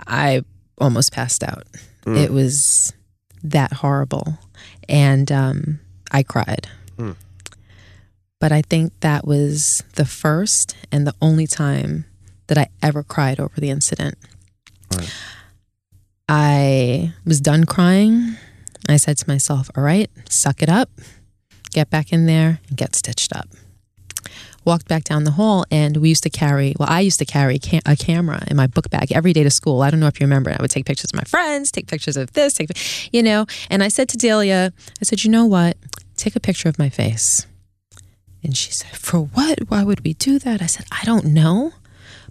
[0.06, 0.42] I
[0.78, 1.64] almost passed out.
[2.04, 2.24] Mm.
[2.24, 2.92] It was
[3.44, 4.38] that horrible.
[4.88, 6.66] And um, I cried.
[8.40, 12.04] But I think that was the first and the only time
[12.46, 14.16] that I ever cried over the incident.
[14.96, 15.12] Right.
[16.28, 18.36] I was done crying.
[18.88, 20.90] I said to myself, all right, suck it up,
[21.72, 23.48] get back in there and get stitched up.
[24.64, 27.58] Walked back down the hall, and we used to carry, well, I used to carry
[27.72, 29.82] a, a camera in my book bag every day to school.
[29.82, 30.50] I don't know if you remember.
[30.50, 32.70] I would take pictures of my friends, take pictures of this, take,
[33.12, 33.46] you know.
[33.70, 35.78] And I said to Delia, I said, you know what?
[36.16, 37.46] Take a picture of my face.
[38.42, 39.68] And she said, For what?
[39.68, 40.62] Why would we do that?
[40.62, 41.72] I said, I don't know,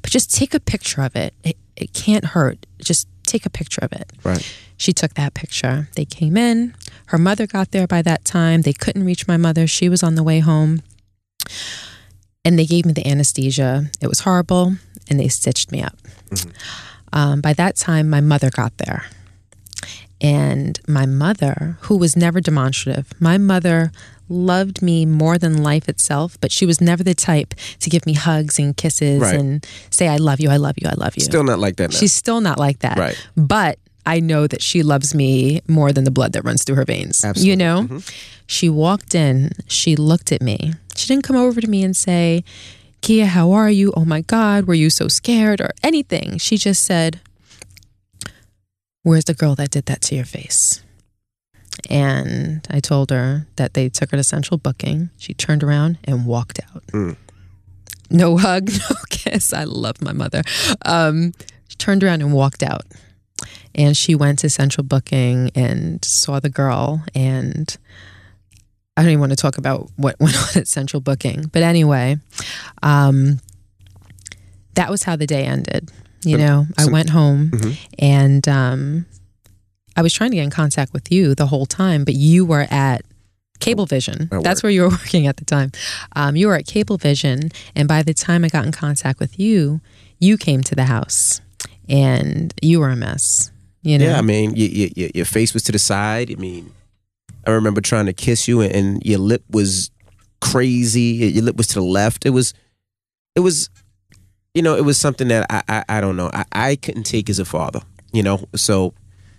[0.02, 1.34] but just take a picture of it.
[1.43, 2.65] It, it can't hurt.
[2.80, 4.12] Just take a picture of it.
[4.24, 4.56] Right.
[4.78, 5.89] She took that picture.
[5.96, 6.76] They came in.
[7.08, 8.62] Her mother got there by that time.
[8.62, 9.67] They couldn't reach my mother.
[9.67, 10.82] She was on the way home.
[12.46, 13.86] And they gave me the anesthesia.
[14.02, 14.76] It was horrible.
[15.10, 15.98] And they stitched me up.
[17.12, 19.06] Um, by that time, my mother got there.
[20.21, 23.91] And my mother, who was never demonstrative, my mother
[24.30, 28.13] loved me more than life itself, but she was never the type to give me
[28.13, 29.36] hugs and kisses Right.
[29.36, 31.23] and say, I love you, I love you, I love you.
[31.23, 31.97] Still not like that now.
[31.97, 32.97] She's still not like that.
[32.97, 33.27] Right.
[33.38, 36.86] But I know that she loves me more than the blood that runs through her
[36.86, 37.23] veins.
[37.23, 37.49] Absolutely.
[37.49, 37.82] You know?
[37.84, 37.97] Mm-hmm.
[38.47, 40.73] She walked in, she looked at me.
[40.95, 42.43] She didn't come over to me and say,
[43.01, 43.93] Kia, how are you?
[43.95, 46.38] Oh my God, were you so scared or anything?
[46.39, 47.19] She just said,
[49.08, 50.84] Where's the girl that did that to your face?
[51.89, 55.12] And I told her that they took her to central booking.
[55.17, 56.86] She turned around and walked out.
[56.88, 57.15] Mm.
[58.10, 59.54] No hug, no kiss.
[59.54, 60.41] I love my mother.
[60.84, 61.32] Um,
[61.70, 62.84] she turned around and walked out.
[63.74, 67.02] And she went to central booking and saw the girl.
[67.15, 67.78] And
[68.98, 71.43] I don't even want to talk about what went on at central booking.
[71.54, 72.17] But anyway,
[72.84, 73.39] um,
[74.74, 75.93] that was how the day ended.
[76.29, 77.77] You know, I went home Mhm.
[77.99, 79.05] and um,
[79.95, 82.67] I was trying to get in contact with you the whole time, but you were
[82.69, 83.01] at
[83.59, 84.31] Cablevision.
[84.31, 85.71] At That's where you were working at the time.
[86.15, 89.81] Um, you were at Cablevision, and by the time I got in contact with you,
[90.19, 91.41] you came to the house
[91.89, 93.51] and you were a mess.
[93.81, 96.29] You know, Yeah, I mean, y y y your face was to the side.
[96.31, 96.71] I mean,
[97.45, 99.89] I remember trying to kiss you, and, and your lip was
[100.41, 101.31] crazy.
[101.33, 102.25] Your lip was to the left.
[102.25, 102.53] It was,
[103.35, 103.69] it was,
[104.58, 106.32] you know, it was something that I, I, I don't know.
[106.34, 107.82] I, I couldn't take as a father.
[108.12, 108.96] You know, so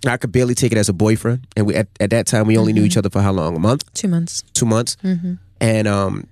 [0.07, 1.45] I could barely take it as a boyfriend.
[1.57, 3.53] And we at, at that time we only knew each other for how long?
[3.57, 4.43] A month, two months.
[4.53, 6.25] two months, hmm and um,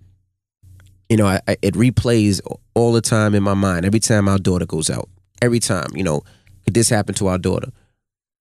[1.09, 2.39] you know, I, I, it replays
[2.75, 3.85] all the time in my mind.
[3.85, 5.09] Every time our daughter goes out,
[5.41, 6.21] every time, you know,
[6.63, 7.69] could this happen to our daughter?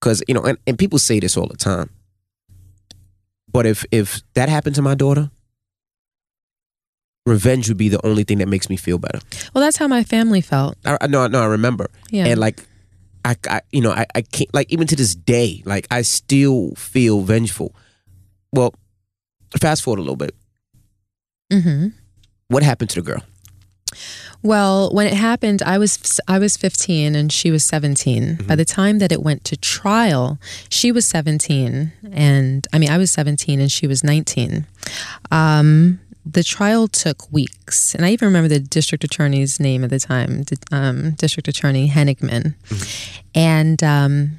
[0.00, 1.90] Because you know, and, and people say this all the time.
[3.50, 5.28] But if if that happened to my daughter,
[7.26, 9.18] revenge would be the only thing that makes me feel better.
[9.52, 10.76] Well, that's how my family felt.
[10.84, 12.26] I, I no, no, I remember, Yeah.
[12.26, 12.64] and like,
[13.24, 16.72] I, I, you know, I, I can't like even to this day, like I still
[16.76, 17.74] feel vengeful.
[18.52, 18.72] Well,
[19.60, 20.34] fast forward a little bit.
[21.52, 21.88] hmm
[22.48, 23.22] What happened to the girl?
[24.42, 28.36] Well, when it happened, I was I was 15 and she was 17.
[28.46, 32.98] By the time that it went to trial, she was 17 and I mean I
[32.98, 34.66] was 17 and she was 19.
[35.32, 40.00] Um, the trial took weeks, and I even remember the district attorney's name at the
[40.00, 42.54] time, um, District Attorney Henigman,
[43.34, 44.38] and um,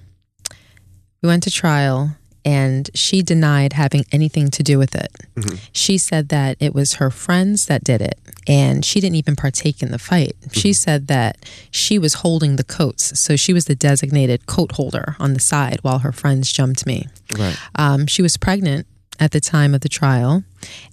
[1.22, 2.18] we went to trial.
[2.46, 5.12] And she denied having anything to do with it.
[5.74, 9.84] She said that it was her friends that did it, and she didn't even partake
[9.84, 10.34] in the fight.
[10.54, 15.18] She said that she was holding the coats, so she was the designated coat holder
[15.20, 17.08] on the side while her friends jumped me.
[17.38, 17.58] Right.
[17.76, 18.88] Um, she was pregnant
[19.20, 20.44] at the time of the trial,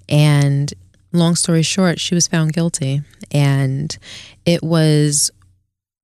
[0.08, 0.74] and
[1.14, 3.96] long story short, she was found guilty, and
[4.44, 5.30] it was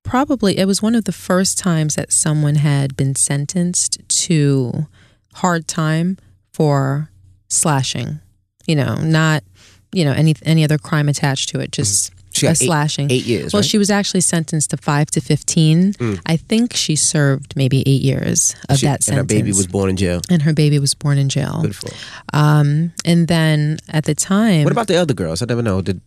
[0.03, 4.87] probably it was one of the first times that someone had been sentenced to
[5.35, 6.16] hard time
[6.53, 7.11] for
[7.49, 8.20] slashing.
[8.66, 9.44] You know, not
[9.92, 12.19] you know any any other crime attached to it, just mm-hmm.
[12.40, 13.11] She a eight, slashing.
[13.11, 13.53] eight years.
[13.53, 13.68] Well, right?
[13.70, 15.92] she was actually sentenced to five to fifteen.
[15.94, 16.20] Mm.
[16.26, 19.09] I think she served maybe eight years of She- that sentence.
[19.09, 20.20] and her baby was born in jail.
[20.31, 21.61] and her baby was born in jail.
[21.62, 21.90] Good for.
[22.33, 25.42] Um, and then at the time, What about the other girls?
[25.42, 25.81] I never know.
[25.83, 26.00] Did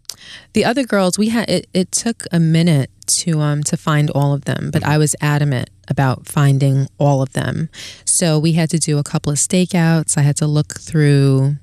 [0.54, 1.17] the other girls?
[1.17, 1.67] We had it.
[1.74, 5.69] It took a minute to um to find all of them, but I was adamant
[5.89, 7.69] about finding all of them.
[8.06, 10.17] So we had to do a couple of stakeouts.
[10.17, 11.58] I had to look through.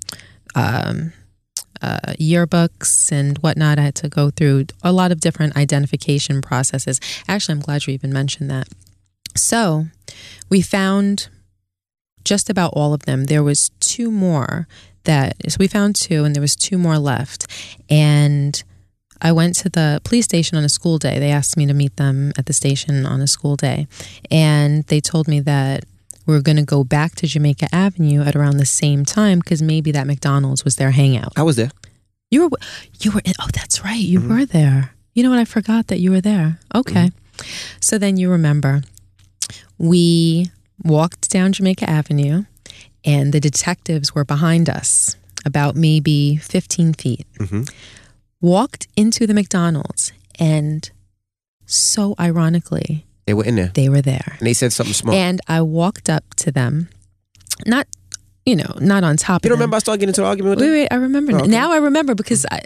[0.54, 1.12] Um,
[1.82, 3.78] uh, yearbooks and whatnot.
[3.78, 7.00] I had to go through a lot of different identification processes.
[7.28, 8.68] Actually, I'm glad you even mentioned that.
[9.36, 9.86] So,
[10.48, 11.28] we found
[12.24, 13.24] just about all of them.
[13.24, 14.66] There was two more
[15.04, 17.46] that so we found two, and there was two more left.
[17.88, 18.62] And
[19.22, 21.18] I went to the police station on a school day.
[21.18, 23.86] They asked me to meet them at the station on a school day,
[24.30, 25.84] and they told me that
[26.30, 29.92] were going to go back to Jamaica Avenue at around the same time because maybe
[29.92, 31.32] that McDonald's was their hangout.
[31.36, 31.70] I was there?
[32.30, 32.58] You were
[33.00, 34.92] you were oh that's right you were there.
[35.14, 36.58] You know what I forgot that you were there.
[36.74, 37.10] Okay.
[37.80, 38.82] So then you remember
[39.78, 40.50] we
[40.82, 42.44] walked down Jamaica Avenue
[43.04, 47.26] and the detectives were behind us about maybe 15 feet.
[47.38, 47.68] Mhm.
[48.40, 50.90] Walked into the McDonald's and
[51.66, 54.36] so ironically They were in there, they were there.
[54.38, 55.16] and they said something smart.
[55.16, 56.88] And I walked up to them.
[57.64, 57.86] Not
[58.46, 60.56] you know, not on top you of don't remember I started getting into an argument
[60.56, 60.80] with Wait, them?
[60.80, 61.42] wait, I remember Oh, now.
[61.44, 61.50] okay.
[61.50, 61.72] now.
[61.72, 62.60] I remember because I,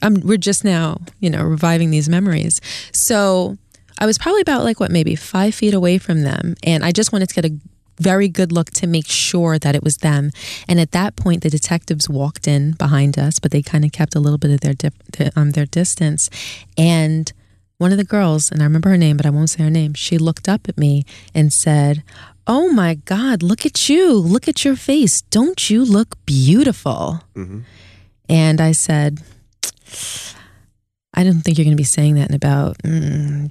[0.00, 2.60] I'm we're just now, you know, reviving these memories.
[2.92, 3.58] So
[3.98, 7.12] I was probably about like what, maybe five feet away from them, and I just
[7.12, 7.52] wanted to get a
[8.00, 10.30] very good look to make sure that it was them.
[10.68, 14.14] And at that point, the detectives walked in behind us, but they kind of kept
[14.14, 14.94] a little bit of their dip,
[15.36, 16.30] um, their distance,
[16.78, 17.32] and.
[17.80, 19.94] One of the girls, and I remember her name, but I won't say her name,
[19.94, 22.02] she looked up at me and said,
[22.46, 24.12] Oh my God, look at you.
[24.12, 25.22] Look at your face.
[25.22, 27.22] Don't you look beautiful?
[27.34, 27.62] Mhm.
[28.28, 29.22] And I said,
[31.14, 33.50] I don't think you're going to be saying that in about mm,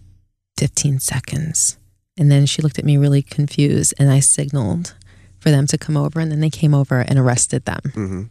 [0.57, 1.77] 15 seconds.
[2.15, 4.93] And then she looked at me really confused, and I signaled
[5.39, 7.81] for them to come over, and then they came over and arrested them.
[7.95, 8.29] Mhm.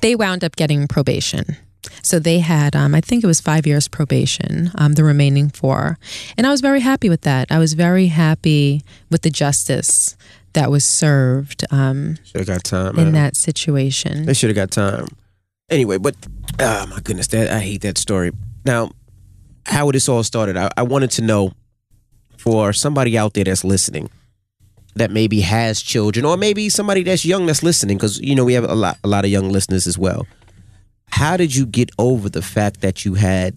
[0.00, 1.56] They wound up getting probation.
[2.02, 5.98] So they had, um, I think it was five years probation, um, the remaining four.
[6.36, 7.50] And I was very happy with that.
[7.50, 10.16] I was very happy with the justice
[10.54, 12.98] that was served um, Should have got time.
[12.98, 14.26] in that situation.
[14.26, 15.08] They should have got time.
[15.70, 16.16] Anyway, but
[16.58, 18.32] oh my goodness, that I hate that story.
[18.64, 18.90] Now,
[19.66, 21.52] how this all started, I, I wanted to know
[22.38, 24.10] for somebody out there that's listening
[24.94, 28.54] that maybe has children, or maybe somebody that's young that's listening, because you know we
[28.54, 30.26] have a lot a lot of young listeners as well.
[31.10, 33.56] How did you get over the fact that you had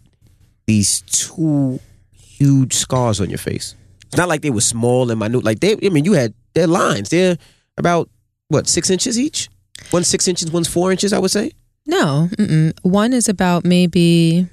[0.65, 1.79] these two
[2.13, 3.75] huge scars on your face?
[4.07, 5.43] It's not like they were small and minute.
[5.43, 7.09] Like they, I mean, you had their lines.
[7.09, 7.37] They're
[7.77, 8.09] about
[8.49, 9.49] what six inches each.
[9.91, 11.13] One's six inches, one's four inches.
[11.13, 11.51] I would say.
[11.87, 12.77] No, mm-mm.
[12.83, 14.47] one is about maybe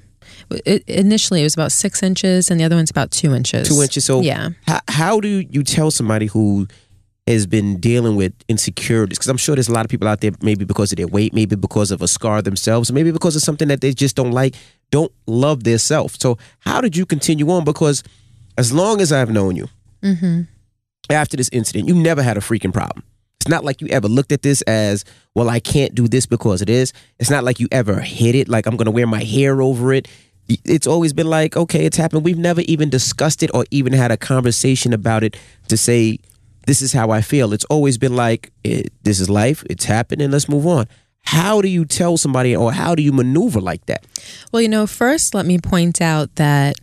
[0.65, 3.67] it, initially it was about six inches, and the other one's about two inches.
[3.67, 4.05] Two inches.
[4.05, 4.49] So Yeah.
[4.67, 6.67] How, how do you tell somebody who
[7.29, 9.17] has been dealing with insecurities?
[9.17, 11.33] Because I'm sure there's a lot of people out there, maybe because of their weight,
[11.33, 14.55] maybe because of a scar themselves, maybe because of something that they just don't like,
[14.91, 16.19] don't love their self.
[16.19, 17.63] So how did you continue on?
[17.63, 18.03] Because
[18.57, 19.67] as long as I've known you,
[20.01, 20.41] Mm-hmm.
[21.09, 23.03] after this incident, you never had a freaking problem.
[23.41, 25.03] It's not like you ever looked at this as,
[25.35, 26.93] well, I can't do this because it is.
[27.19, 29.93] It's not like you ever hid it, like I'm going to wear my hair over
[29.93, 30.07] it.
[30.47, 32.23] It's always been like, okay, it's happened.
[32.25, 35.37] We've never even discussed it or even had a conversation about it
[35.67, 36.19] to say,
[36.69, 37.51] this is how I feel.
[37.51, 40.85] It's always been like, it, this is life, it's happening, let's move on.
[41.23, 44.05] How do you tell somebody or how do you maneuver like that?
[44.51, 46.75] Well, you know, first let me point out that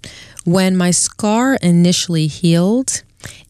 [0.44, 3.04] when my scar initially healed,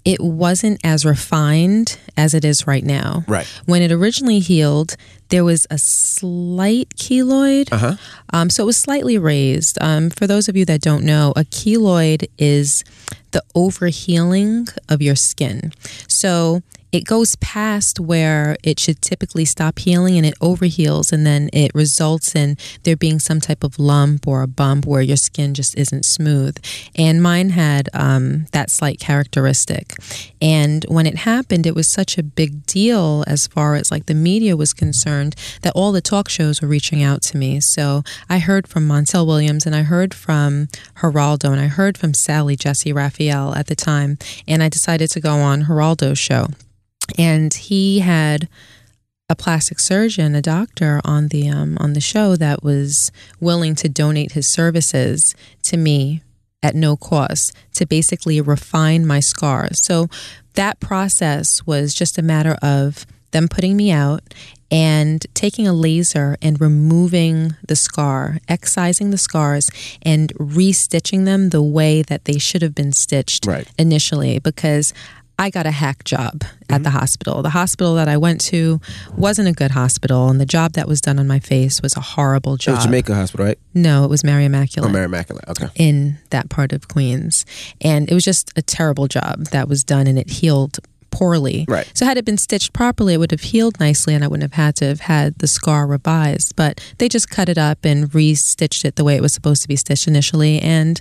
[0.05, 3.25] it wasn't as refined as it is right now.
[3.27, 3.47] Right.
[3.67, 4.97] When it originally healed,
[5.29, 7.73] there was a slight keloid.
[7.73, 7.97] Uh huh.
[8.33, 9.79] Um, so it was slightly raised.
[9.81, 12.85] Um, for those of you that don't know, a keloid is
[13.33, 15.73] the overhealing of your skin.
[16.09, 21.51] So it goes past where it should typically stop healing and it overheals, and then
[21.53, 25.55] it results in there being some type of lump or a bump where your skin
[25.55, 26.57] just isn't smooth.
[26.94, 29.94] And mine had um, that slight characteristic.
[30.40, 34.14] And when it happened, it was such a big deal as far as like the
[34.14, 37.61] media was concerned that all the talk shows were reaching out to me.
[37.61, 42.14] So I heard from Montel Williams and I heard from Geraldo and I heard from
[42.14, 44.18] Sally Jessy Raphael at the time.
[44.46, 46.49] And I decided to go on Geraldo's show.
[47.19, 48.49] And he had
[49.29, 53.88] a plastic surgeon, a doctor on the um, on the show that was willing to
[53.88, 56.23] donate his services to me
[56.62, 59.85] at no cost to basically refine my scars.
[59.85, 60.09] So
[60.55, 64.23] that process was just a matter of them putting me out
[64.71, 69.71] and taking a laser and removing the scar, excising the scars
[70.03, 73.69] and restitching them the way that they should have been stitched Right.
[73.79, 74.92] initially because
[75.38, 76.83] I got a hack job at mm-hmm.
[76.83, 77.42] the hospital.
[77.42, 78.81] The hospital that I went to
[79.16, 82.01] wasn't a good hospital, and the job that was done on my face was a
[82.01, 82.77] horrible It job.
[82.77, 83.59] was Jamaica Hospital, right?
[83.75, 85.44] No, it was Mary Immaculate oh, Mary Immaculate.
[85.49, 85.68] Okay.
[85.75, 87.44] in that part of Queens.
[87.81, 90.79] And it was just a terrible job that was done and it healed
[91.11, 91.64] poorly.
[91.68, 91.90] Right.
[91.94, 94.64] So had it been stitched properly, it would have healed nicely and I wouldn't have
[94.64, 96.57] had to have had the scar revised.
[96.57, 99.68] But they just cut it up and re-stitched it the way it was supposed to
[99.68, 101.01] be stitched initially and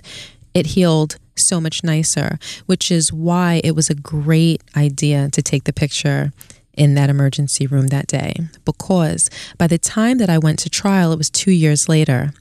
[0.56, 5.64] it healed so much nicer, which is why it was a great idea to take
[5.64, 6.32] the picture
[6.76, 11.10] in that emergency room that day because by the time that I went to trial,
[11.12, 12.32] it was two years later.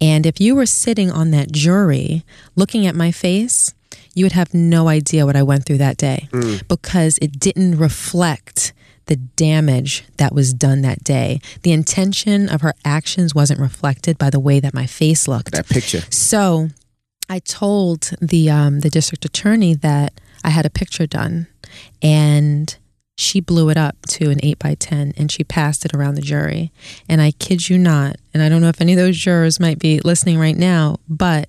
[0.00, 2.24] And if you were sitting on that jury
[2.56, 3.74] looking at my face,
[4.14, 6.56] you would have no idea what I went through that day hmm.
[6.68, 8.72] because it didn't reflect
[9.06, 11.40] the damage that was done that day.
[11.62, 15.52] The intention of her actions wasn't reflected by the way that my face looked.
[15.52, 16.00] That picture.
[16.10, 16.68] So
[17.28, 21.46] I told the um, the district attorney that I had a picture done,
[22.02, 22.76] and
[23.16, 26.22] she blew it up to an eight by ten, and she passed it around the
[26.22, 26.72] jury.
[27.08, 29.78] And I kid you not, and I don't know if any of those jurors might
[29.78, 31.48] be listening right now, but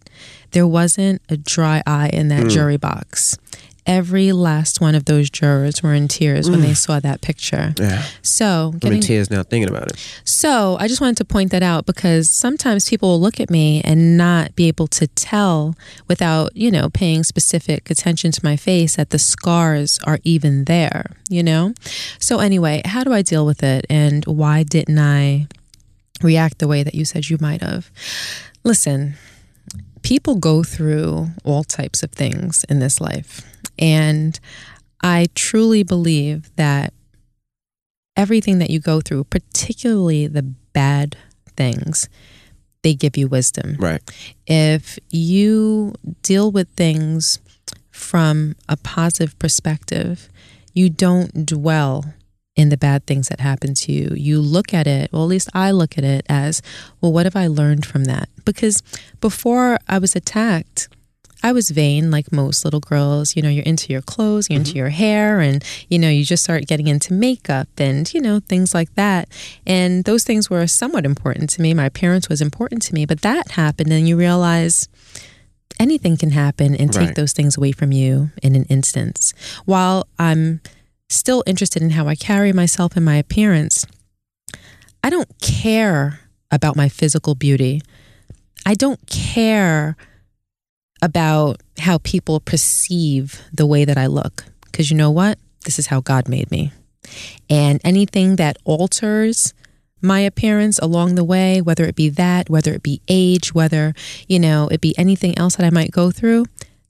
[0.51, 3.37] there wasn't a dry eye in that jury box.
[3.85, 6.77] Every last one of those jurors were in tears when they mm.
[6.77, 7.73] saw that picture.
[7.77, 8.03] Yeah.
[8.21, 10.21] So, I'm in tears now thinking about it.
[10.23, 13.81] so I just wanted to point that out because sometimes people will look at me
[13.83, 15.75] and not be able to tell
[16.07, 21.11] without, you know, paying specific attention to my face that the scars are even there,
[21.29, 21.73] you know?
[22.19, 25.47] So anyway, how do I deal with it and why didn't I
[26.21, 27.91] react the way that you said you might have?
[28.63, 29.15] Listen,
[30.03, 33.41] people go through all types of things in this life.
[33.77, 34.39] And
[35.01, 36.93] I truly believe that
[38.15, 41.17] everything that you go through, particularly the bad
[41.57, 42.09] things,
[42.83, 43.75] they give you wisdom.
[43.79, 44.01] Right.
[44.45, 47.39] If you deal with things
[47.91, 50.29] from a positive perspective,
[50.73, 52.13] you don't dwell
[52.55, 54.13] in the bad things that happen to you.
[54.15, 56.61] You look at it, well, at least I look at it as,
[57.01, 58.29] well, what have I learned from that?
[58.45, 58.83] Because
[59.21, 60.87] before I was attacked,
[61.43, 63.35] I was vain like most little girls.
[63.35, 64.77] You know, you're into your clothes, you're into mm-hmm.
[64.77, 68.73] your hair, and, you know, you just start getting into makeup and, you know, things
[68.73, 69.27] like that.
[69.67, 71.73] And those things were somewhat important to me.
[71.73, 74.87] My appearance was important to me, but that happened, and you realize
[75.79, 77.15] anything can happen and take Right.
[77.15, 79.33] those things away from you in an instance.
[79.65, 80.61] While I'm
[81.09, 83.85] still interested in how I carry myself and my appearance,
[85.03, 86.21] I don't care
[86.51, 87.81] about my physical beauty.
[88.65, 89.97] I don't care
[91.03, 94.45] about how people perceive the way that I look.
[94.63, 95.37] Because you know what?
[95.65, 96.71] This is how God made me.
[97.49, 99.53] And anything that alters
[100.01, 103.93] my appearance along the way, whether it be that, whether it be age, whether,
[104.29, 106.45] you know, it be anything else that I might go through,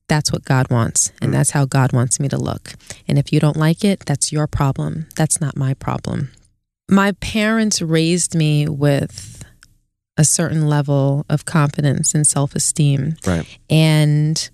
[0.08, 1.12] that's what God wants.
[1.20, 1.34] And mm.
[1.34, 2.74] that's how God wants me to look.
[3.08, 5.08] And if you don't like it, that's your problem.
[5.16, 6.30] That's not my problem.
[6.88, 9.33] My parents raised me with
[10.18, 13.16] a certain level of confidence and self esteem.
[13.26, 13.46] Right.
[13.70, 14.50] And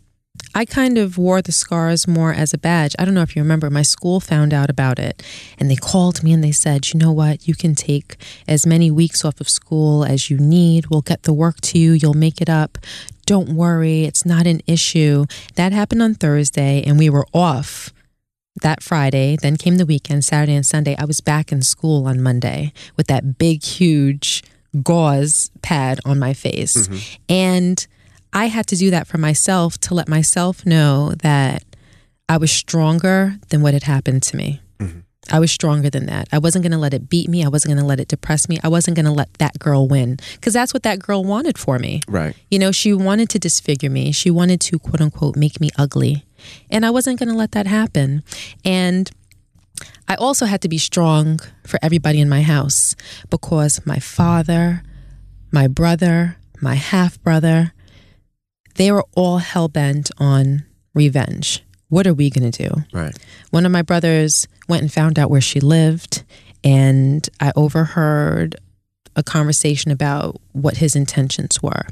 [0.56, 2.96] I kind of wore the scars more as a badge.
[2.98, 5.22] I don't know if you remember, my school found out about it
[5.58, 8.16] and they called me and they said, you know what, you can take
[8.48, 10.88] as many weeks off of school as you need.
[10.88, 12.78] We'll get the work to you, you'll make it up.
[13.26, 15.26] Don't worry, it's not an issue.
[15.56, 17.94] That happened on Thursday and we were off
[18.62, 19.38] that Friday.
[19.40, 20.96] Then came the weekend, Saturday and Sunday.
[20.98, 24.44] I was back in school on Monday with that big, huge
[24.84, 26.88] gauze pad on my face.
[26.88, 27.22] Mm-hmm.
[27.30, 27.88] And
[28.34, 31.64] I had to do that for myself to let myself know that
[32.28, 34.62] I was stronger than what had happened to me.
[34.80, 35.00] Mm-hmm.
[35.32, 36.28] I was stronger than that.
[36.32, 37.44] I wasn't going to let it beat me.
[37.44, 38.60] I wasn't going to let it depress me.
[38.64, 41.78] I wasn't going to let that girl win because that's what that girl wanted for
[41.78, 42.02] me.
[42.08, 42.36] Right.
[42.50, 44.12] You know, she wanted to disfigure me.
[44.12, 46.26] She wanted to, quote unquote, make me ugly.
[46.70, 48.24] And I wasn't going to let that happen.
[48.64, 49.12] And
[50.08, 52.96] I also had to be strong for everybody in my house
[53.30, 54.84] because my father,
[55.52, 57.74] my brother, my half brother,
[58.76, 61.64] they were all hell bent on revenge.
[61.90, 62.84] What are we going to do?
[62.94, 63.18] Right.
[63.50, 66.24] One of my brothers went and found out where she lived,
[66.64, 68.56] and I overheard
[69.16, 71.88] a conversation about what his intentions were.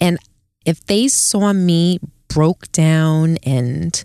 [0.00, 0.18] And
[0.64, 4.04] if they saw me broke down and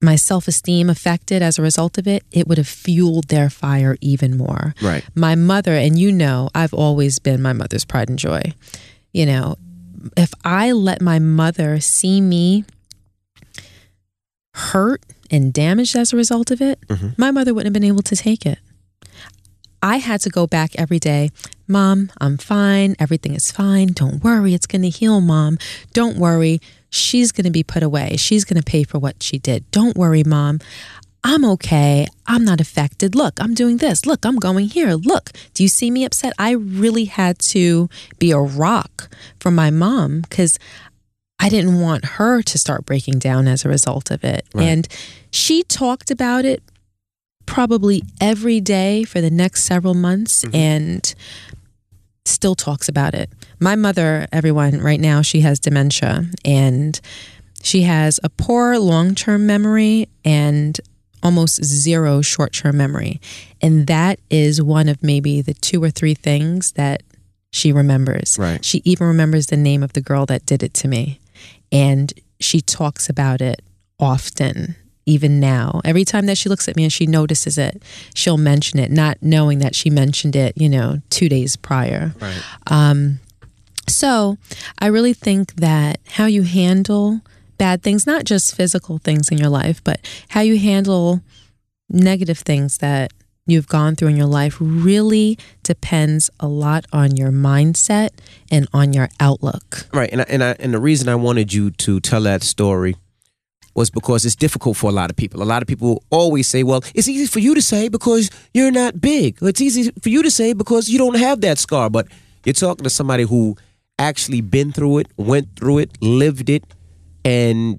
[0.00, 3.96] my self esteem affected as a result of it, it would have fueled their fire
[4.00, 4.74] even more.
[4.80, 5.04] Right.
[5.14, 8.42] My mother, and you know, I've always been my mother's pride and joy.
[9.12, 9.56] You know,
[10.16, 12.64] if I let my mother see me
[14.54, 17.08] hurt and damaged as a result of it, mm-hmm.
[17.16, 18.58] my mother wouldn't have been able to take it.
[19.82, 21.30] I had to go back every day.
[21.68, 22.96] Mom, I'm fine.
[22.98, 23.88] Everything is fine.
[23.88, 24.54] Don't worry.
[24.54, 25.58] It's going to heal, Mom.
[25.92, 26.60] Don't worry.
[26.90, 28.16] She's going to be put away.
[28.16, 29.70] She's going to pay for what she did.
[29.70, 30.58] Don't worry, Mom.
[31.24, 32.06] I'm okay.
[32.26, 33.14] I'm not affected.
[33.14, 34.06] Look, I'm doing this.
[34.06, 34.94] Look, I'm going here.
[34.94, 36.32] Look, do you see me upset?
[36.38, 39.10] I really had to be a rock
[39.40, 40.58] for my mom because
[41.40, 44.46] I didn't want her to start breaking down as a result of it.
[44.54, 44.64] Right.
[44.64, 44.88] And
[45.30, 46.62] she talked about it
[47.46, 50.54] probably every day for the next several months mm-hmm.
[50.54, 51.14] and
[52.28, 53.30] still talks about it.
[53.58, 57.00] My mother, everyone, right now, she has dementia and
[57.62, 60.80] she has a poor long term memory and
[61.22, 63.20] almost zero short term memory.
[63.60, 67.02] And that is one of maybe the two or three things that
[67.50, 68.36] she remembers.
[68.38, 68.64] Right.
[68.64, 71.18] She even remembers the name of the girl that did it to me.
[71.72, 73.62] And she talks about it
[73.98, 74.76] often,
[75.08, 75.80] even now.
[75.84, 77.82] Every time that she looks at me and she notices it,
[78.14, 82.14] she'll mention it, not knowing that she mentioned it, you know, two days prior.
[82.20, 82.42] Right.
[82.66, 83.20] Um,
[83.88, 84.36] so
[84.78, 87.22] I really think that how you handle
[87.56, 91.22] bad things, not just physical things in your life, but how you handle
[91.88, 93.12] negative things that
[93.46, 98.10] you've gone through in your life really depends a lot on your mindset
[98.50, 99.88] and on your outlook.
[99.92, 100.10] Right.
[100.12, 102.96] And I, and I, and the reason I wanted you to tell that story
[103.78, 105.40] was because it's difficult for a lot of people.
[105.40, 108.74] A lot of people always say, "Well, it's easy for you to say because you're
[108.82, 109.38] not big.
[109.40, 112.06] It's easy for you to say because you don't have that scar." But
[112.44, 113.56] you're talking to somebody who
[113.98, 116.64] actually been through it, went through it, lived it,
[117.24, 117.78] and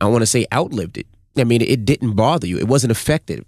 [0.00, 1.06] I want to say outlived it.
[1.36, 2.58] I mean, it didn't bother you.
[2.58, 3.44] It wasn't effective.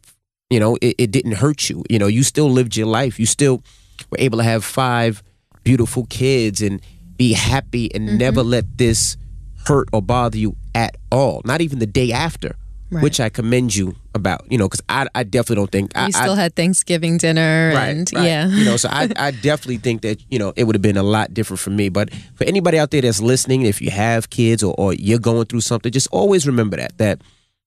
[0.51, 1.85] You know, it, it didn't hurt you.
[1.89, 3.19] You know, you still lived your life.
[3.19, 3.63] You still
[4.11, 5.23] were able to have five
[5.65, 6.81] beautiful kids and
[7.17, 8.19] be happy and mm-hmm.
[8.19, 9.17] never let this
[9.69, 11.43] hurt or bother you at all.
[11.45, 12.57] Not even the day after,
[12.91, 13.03] Right.
[13.03, 14.51] which I commend you about.
[14.51, 17.71] You know, because I, I definitely don't think I, We I- still had Thanksgiving dinner
[17.77, 18.25] and right.
[18.27, 18.49] yeah.
[18.59, 21.03] You know, so I, I definitely think that, you know, it would have been a
[21.03, 21.91] lot different for me.
[21.91, 25.45] But for anybody out there that's listening, if you have kids or, or you're going
[25.47, 27.21] through something, just always remember that, that,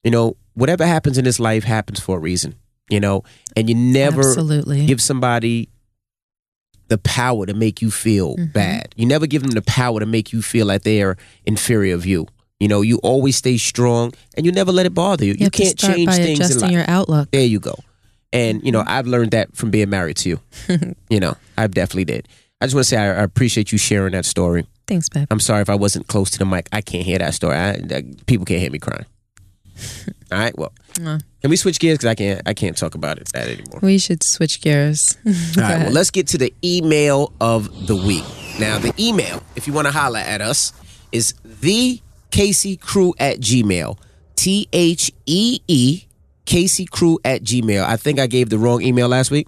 [0.03, 2.55] you know, whatever happens in this life happens for a reason,
[2.89, 3.23] you know,
[3.55, 4.87] and you never Absolutely.
[4.87, 5.69] give somebody
[6.91, 8.51] the power to make you feel Mm-hmm.
[8.51, 8.93] bad.
[8.95, 12.05] You never give them the power to make you feel like they are inferior of
[12.05, 12.27] you.
[12.59, 15.33] You know, you always stay strong and you never let it bother you.
[15.33, 16.71] you have can't change things in life.
[16.71, 17.31] your outlook.
[17.31, 17.75] There you go.
[18.31, 20.39] And you know, I've learned that from being married to you.
[21.09, 22.27] you know, I definitely did.
[22.61, 24.67] I just want to say I, I appreciate you sharing that story.
[24.87, 25.27] Thanks, babe.
[25.31, 26.67] I'm sorry if I wasn't close to the mic.
[26.71, 27.55] I can't hear that story.
[27.57, 29.05] I, I- people can't hear me crying.
[30.32, 30.57] All right.
[30.57, 31.19] Well, Uh.
[31.41, 31.97] can we switch gears?
[31.97, 32.41] Because I can't.
[32.45, 33.79] I can't talk about it that anymore.
[33.82, 35.17] We should switch gears.
[35.25, 35.79] All right.
[35.84, 38.23] Well, let's get to the email of the week.
[38.59, 40.73] Now, the email, if you want to holler at us,
[41.11, 42.01] is the
[42.32, 43.97] Casey Crew at Gmail.
[44.36, 46.03] T H E E
[46.45, 47.83] Casey Crew at Gmail.
[47.83, 49.47] I think I gave the wrong email last week.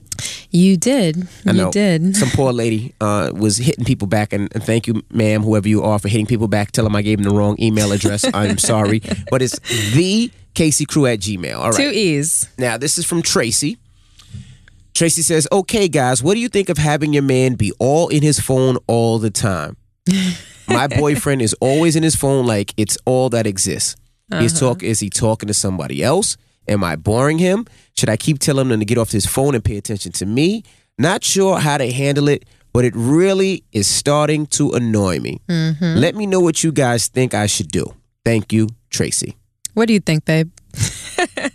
[0.52, 1.28] You did.
[1.46, 1.72] I you know.
[1.72, 2.16] did.
[2.16, 5.84] Some poor lady uh, was hitting people back, and, and thank you, ma'am, whoever you
[5.84, 6.72] are, for hitting people back.
[6.72, 8.26] Tell them I gave them the wrong email address.
[8.34, 9.60] I'm sorry, but it's
[9.94, 11.58] the Casey Crew at Gmail.
[11.58, 11.76] All right.
[11.76, 12.48] Two E's.
[12.58, 13.78] Now, this is from Tracy.
[14.94, 18.22] Tracy says, Okay, guys, what do you think of having your man be all in
[18.22, 19.76] his phone all the time?
[20.68, 23.96] My boyfriend is always in his phone like it's all that exists.
[24.40, 26.38] He's talk is he talking to somebody else?
[26.68, 27.66] Am I boring him?
[27.96, 30.64] Should I keep telling him to get off his phone and pay attention to me?
[30.98, 35.42] Not sure how to handle it, but it really is starting to annoy me.
[35.48, 37.94] Let me know what you guys think I should do.
[38.26, 39.36] Thank you, Tracy.
[39.74, 40.52] What do you think, babe?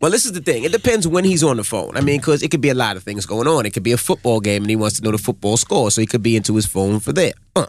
[0.00, 0.64] Well, this is the thing.
[0.64, 1.96] It depends when he's on the phone.
[1.96, 3.64] I mean, because it could be a lot of things going on.
[3.64, 6.02] It could be a football game and he wants to know the football score, so
[6.02, 7.34] he could be into his phone for that.
[7.54, 7.66] Uh.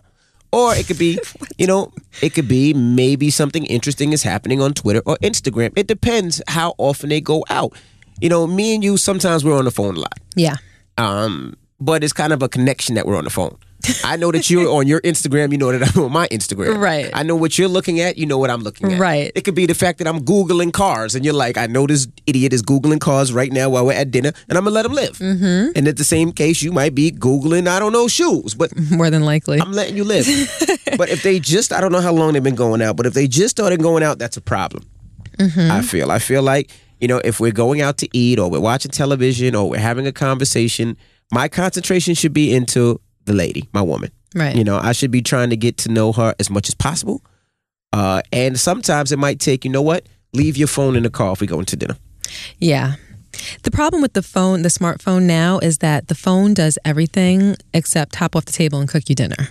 [0.52, 1.20] Or it could be,
[1.58, 1.92] you know,
[2.22, 5.74] it could be maybe something interesting is happening on Twitter or Instagram.
[5.76, 7.74] It depends how often they go out.
[8.22, 10.20] You know, me and you sometimes we're on the phone a lot.
[10.36, 10.56] Yeah.
[10.98, 13.58] Um, but it's kind of a connection that we're on the phone.
[14.04, 15.52] I know that you're on your Instagram.
[15.52, 16.78] You know that I'm on my Instagram.
[16.78, 17.10] Right.
[17.14, 18.18] I know what you're looking at.
[18.18, 19.00] You know what I'm looking at.
[19.00, 19.32] Right.
[19.36, 22.08] It could be the fact that I'm Googling cars and you're like, I know this
[22.26, 24.86] idiot is Googling cars right now while we're at dinner and I'm going to let
[24.86, 25.18] him live.
[25.18, 25.72] Mm-hmm.
[25.76, 29.10] And at the same case, you might be Googling, I don't know, shoes, but More
[29.10, 29.60] than likely.
[29.60, 30.26] I'm letting you live.
[30.98, 33.14] but if they just, I don't know how long they've been going out, but if
[33.14, 34.84] they just started going out, that's a problem.
[35.40, 36.10] I feel.
[36.12, 39.54] I feel like, you know, if we're going out to eat or we're watching television
[39.54, 40.98] or we're having a conversation,
[41.32, 44.12] my concentration should be into the lady, my woman.
[44.36, 44.56] Right.
[44.56, 47.22] You know, I should be trying to get to know her as much as possible.
[47.94, 50.08] Uh, and sometimes it might take, you know what?
[50.34, 51.98] Leave your phone in the car if we go into dinner.
[52.60, 52.96] Yeah.
[53.64, 58.16] The problem with the phone, the smartphone now, is that the phone does everything except
[58.16, 59.50] hop off the table and cook you dinner.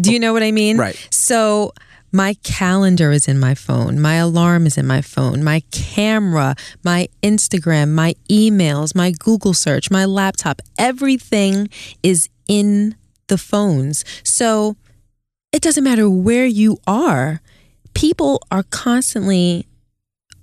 [0.00, 0.78] Do you know what I mean?
[0.78, 0.96] Right.
[1.10, 1.72] So
[2.12, 6.54] my calendar is in my phone, my alarm is in my phone, my camera,
[6.84, 11.68] my Instagram, my emails, my Google search, my laptop, everything
[12.02, 12.94] is in
[13.28, 14.04] the phones.
[14.24, 14.76] So
[15.52, 17.40] it doesn't matter where you are.
[17.94, 19.66] People are constantly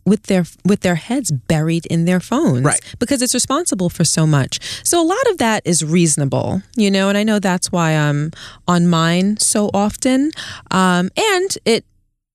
[0.06, 2.80] with their with their heads buried in their phones Right.
[3.00, 4.60] because it's responsible for so much.
[4.84, 8.32] So a lot of that is reasonable, you know, and I know that's why I'm
[8.68, 10.32] on mine so often.
[10.72, 11.86] Um, and it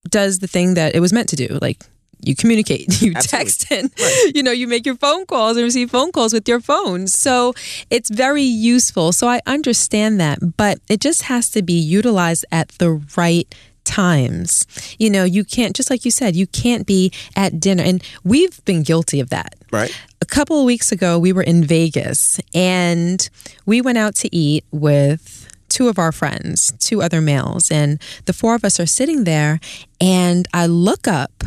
[0.08, 1.82] does the thing that it was meant to do, like
[2.26, 3.90] you communicate, you text, and
[4.34, 7.06] you know you make your phone calls and receive phone calls with your phone.
[7.06, 7.54] So
[7.90, 9.12] it's very useful.
[9.12, 13.52] So I understand that, but it just has to be utilized at the right
[13.84, 14.66] times.
[14.98, 18.64] You know, you can't just like you said, you can't be at dinner, and we've
[18.64, 19.94] been guilty of that Right.
[20.22, 23.28] a couple of weeks ago, we were in Vegas and
[23.66, 28.32] we went out to eat with two of our friends, two other males, and the
[28.32, 29.58] four of us are sitting there.
[30.00, 31.44] And I look up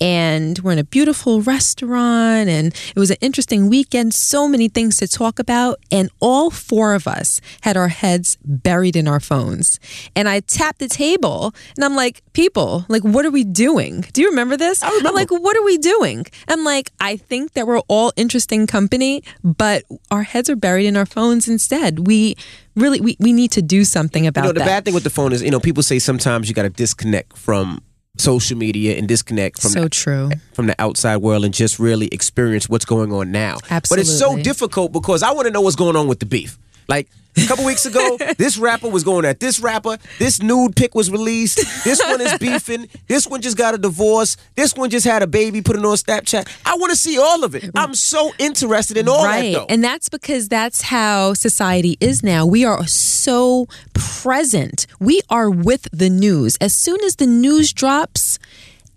[0.00, 4.14] and we're in a beautiful restaurant and it was an interesting weekend.
[4.14, 8.96] So many things to talk about and all four of us had our heads buried
[8.96, 9.80] in our phones.
[10.14, 14.02] And i tapped the table and i'm like people like what are we doing?
[14.12, 14.82] Do you remember this?
[14.82, 15.08] I remember.
[15.08, 16.26] i'm like what are we doing?
[16.48, 20.96] I'm like i think that we're all interesting company but our heads are buried in
[20.96, 22.06] our phones instead.
[22.06, 22.36] We
[22.74, 24.66] really we, we need to do something about You know, the that.
[24.66, 27.36] bad thing with the phone is, you know, people say sometimes you got to disconnect
[27.36, 27.82] from
[28.18, 32.08] social media and disconnect from so the, true from the outside world and just really
[32.08, 33.58] experience what's going on now.
[33.70, 33.88] Absolutely.
[33.88, 36.58] But it's so difficult because I want to know what's going on with the beef.
[36.88, 39.98] Like a couple weeks ago, this rapper was going at this rapper.
[40.18, 41.56] This nude pic was released.
[41.84, 42.88] This one is beefing.
[43.08, 44.36] This one just got a divorce.
[44.54, 46.48] This one just had a baby, put it on Snapchat.
[46.64, 47.70] I want to see all of it.
[47.74, 49.52] I'm so interested in all right.
[49.52, 49.66] that though.
[49.68, 52.46] And that's because that's how society is now.
[52.46, 54.86] We are so present.
[54.98, 56.56] We are with the news.
[56.60, 58.38] As soon as the news drops,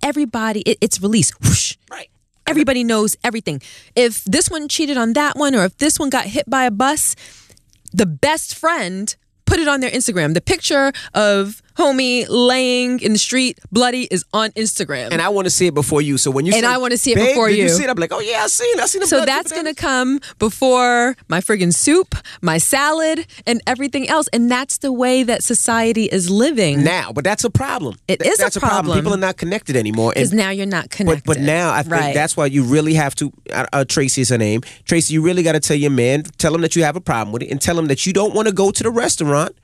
[0.02, 1.40] everybody, it, it's released.
[1.42, 1.76] Whoosh.
[1.92, 2.10] right.
[2.48, 3.62] Everybody knows everything.
[3.96, 6.72] If this one cheated on that one, or if this one got hit by a
[6.72, 7.16] bus,
[7.92, 9.16] the best friend
[9.46, 10.34] put it on their Instagram.
[10.34, 15.10] The picture of homie laying in the street bloody is on Instagram.
[15.12, 16.18] And I want to see it before you.
[16.18, 17.64] So when you And say, I wanna see it before you.
[17.64, 17.90] you." see it?
[17.90, 18.78] I'm like, oh yeah, I seen.
[18.78, 18.82] it.
[18.82, 24.10] I seen So that's going to come before my friggin' soup, my salad, and everything
[24.10, 24.28] else.
[24.34, 26.84] And that's the way that society is living.
[26.84, 27.96] now, but that's a problem.
[28.08, 28.98] It Th- is a that's problem.
[28.98, 30.12] People are not connected anymore.
[30.14, 31.24] Because now you're not connected.
[31.26, 32.14] But but now I think right.
[32.14, 33.32] that's why you really have to.
[33.54, 34.62] Uh, uh, Tracy is her name.
[34.86, 37.32] Tracy, you really got to tell your man, tell him that you have a problem
[37.32, 39.56] with it, and tell him that you don't want to go to the restaurant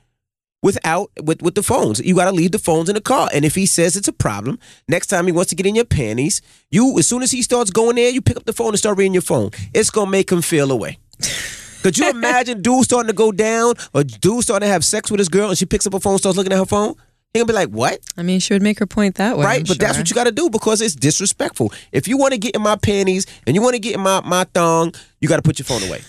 [0.66, 2.00] without with with the phones.
[2.00, 3.30] You got to leave the phones in the car.
[3.32, 4.58] And if he says it's a problem,
[4.88, 7.70] next time he wants to get in your panties, you as soon as he starts
[7.70, 9.50] going there, you pick up the phone and start reading your phone.
[9.72, 10.98] It's gonna make him feel away.
[11.82, 15.20] Could you imagine dude starting to go down or dude starting to have sex with
[15.20, 16.96] his girl and she picks up her phone, starts looking at her phone?
[17.32, 19.44] He gonna be like, "What?" I mean, she would make her point that way.
[19.44, 19.60] right?
[19.60, 21.72] I'm but that's what you got to do because it's disrespectful.
[21.92, 24.20] If you want to get in my panties and you want to get in my,
[24.24, 26.00] my thong, you got to put your phone away.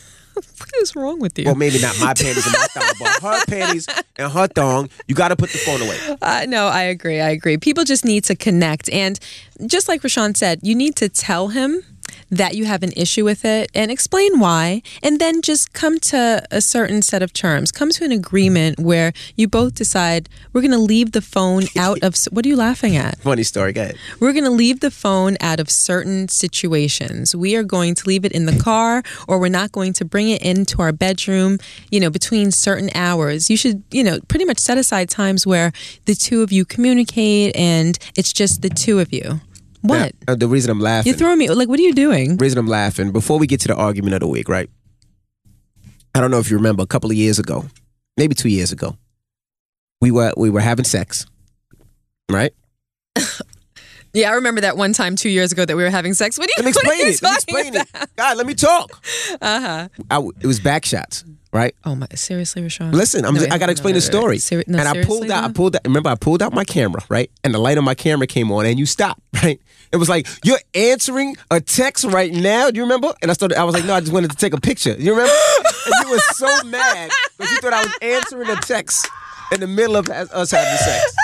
[0.58, 1.46] what is wrong with you?
[1.46, 4.90] Well, maybe not my panties and my thong, but her panties and her thong.
[5.08, 5.98] You got to put the phone away.
[6.22, 7.20] Uh, no, I agree.
[7.22, 7.58] I agree.
[7.58, 8.90] People just need to connect.
[8.90, 9.20] And
[9.66, 11.84] just like RaaShaun said, you need to tell him
[12.30, 16.44] that you have an issue with it and explain why, and then just come to
[16.52, 17.72] a certain set of terms.
[17.72, 22.02] Come to an agreement where you both decide we're going to leave the phone out
[22.04, 22.16] of.
[22.32, 23.20] What are you laughing at?
[23.20, 23.74] Funny story.
[23.74, 23.98] Go ahead.
[24.20, 27.36] We're going to leave the phone out of certain situations.
[27.36, 30.30] We are going to leave it in the car, or we're not going to bring
[30.30, 31.60] it into our bedroom,
[31.92, 33.50] you know, between certain hours.
[33.50, 35.72] You should, you know, pretty much set aside times where
[36.06, 39.42] the two of you communicate and it's just the two of you.
[39.88, 40.14] What?
[40.28, 41.10] Now, uh, the reason I'm laughing.
[41.10, 42.38] You're throwing me like what are you doing?
[42.38, 44.70] The reason I'm laughing before we get to the argument of the week, right?
[46.16, 47.66] I don't know if you remember a couple of years ago,
[48.18, 48.98] maybe two years ago,
[50.02, 51.26] we were we were having sex,
[52.32, 52.54] right?
[54.14, 56.40] Yeah, I remember that one time two years ago that we were having sex.
[56.40, 56.70] What are you, Let me
[57.06, 57.22] explain it.
[57.22, 58.04] Let me explain about?
[58.04, 58.10] it.
[58.16, 58.90] God, let me talk.
[59.42, 60.32] Uh huh.
[60.42, 61.24] It was back shots,
[61.58, 61.76] right?
[61.84, 62.08] Oh my!
[62.16, 62.94] Seriously, RaaShaun.
[62.94, 64.38] Listen, I'm No, just, I got to explain no, the story.
[64.38, 65.82] Seri- no, and I pulled out, I pulled out.
[65.86, 67.30] Remember, I pulled out my camera, right?
[67.44, 69.60] And the light on my camera came on, and you stopped, right?
[69.92, 72.70] It was like you're answering a text right now.
[72.70, 73.14] Do you remember?
[73.22, 73.58] And I started.
[73.58, 74.96] I was like, no, I just wanted to take a picture.
[74.98, 75.34] You remember?
[75.86, 79.08] and you were so mad because you thought I was answering a text
[79.52, 81.16] in the middle of us having sex.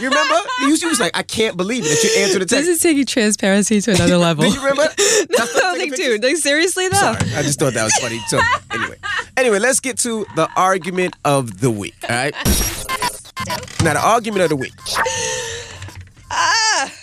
[0.00, 0.34] You remember?
[0.60, 2.66] You was like, I can't believe it that you answered the text.
[2.66, 4.44] This is taking transparency to another level.
[4.44, 4.82] Do you remember?
[4.96, 6.96] That's I was like, dude, like seriously though.
[6.96, 8.18] Sorry, I just thought that was funny.
[8.28, 8.40] So
[8.70, 8.96] anyway,
[9.36, 11.94] anyway, let's get to the argument of the week.
[12.08, 12.34] All right.
[13.82, 14.72] Now the argument of the week.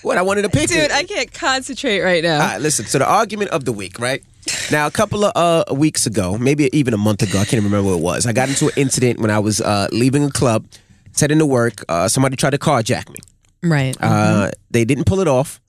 [0.01, 0.69] What I wanted to pick.
[0.69, 0.91] Dude, it.
[0.91, 2.35] I can't concentrate right now.
[2.41, 2.85] All right, listen.
[2.85, 4.23] So the argument of the week, right?
[4.71, 7.83] Now, a couple of uh, weeks ago, maybe even a month ago, I can't remember
[7.83, 8.25] what it was.
[8.25, 10.65] I got into an incident when I was uh, leaving a club,
[11.21, 11.83] heading to work.
[11.89, 13.15] Uh, somebody tried to carjack me.
[13.63, 13.95] right.
[14.01, 15.59] Uh, They didn't pull it off.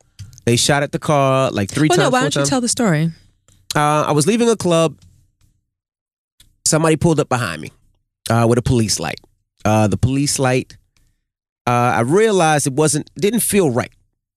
[0.44, 2.02] They shot at the car like three well, no.
[2.04, 2.12] times.
[2.12, 3.10] Why don't you tell the story?
[3.76, 4.96] Uh, I was leaving a club.
[6.64, 7.70] Somebody pulled up behind me
[8.30, 9.20] uh, with a police light.
[9.64, 10.76] Uh, the police light.
[11.66, 13.10] Uh, I realized it wasn't.
[13.16, 13.90] Didn't feel right.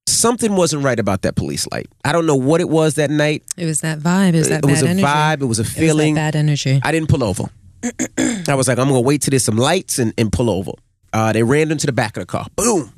[0.08, 1.88] Something wasn't right about that police light.
[2.04, 3.44] I don't know what it was that night.
[3.58, 4.34] It was that vibe.
[4.34, 5.04] It was that it was a energy.
[5.06, 5.42] vibe.
[5.42, 6.16] It was a It was that feeling.
[6.16, 6.82] bad energy.
[6.84, 7.46] I didn't pull over.
[8.18, 10.72] I was like, I'm gonna wait till there's some lights and, and pull over.
[11.14, 12.48] Uh, they ran into the back of the car.
[12.56, 12.94] Boom.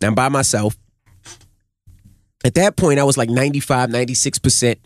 [0.00, 0.76] Now I'm by myself.
[2.44, 4.76] At that point, I was like 95, 96%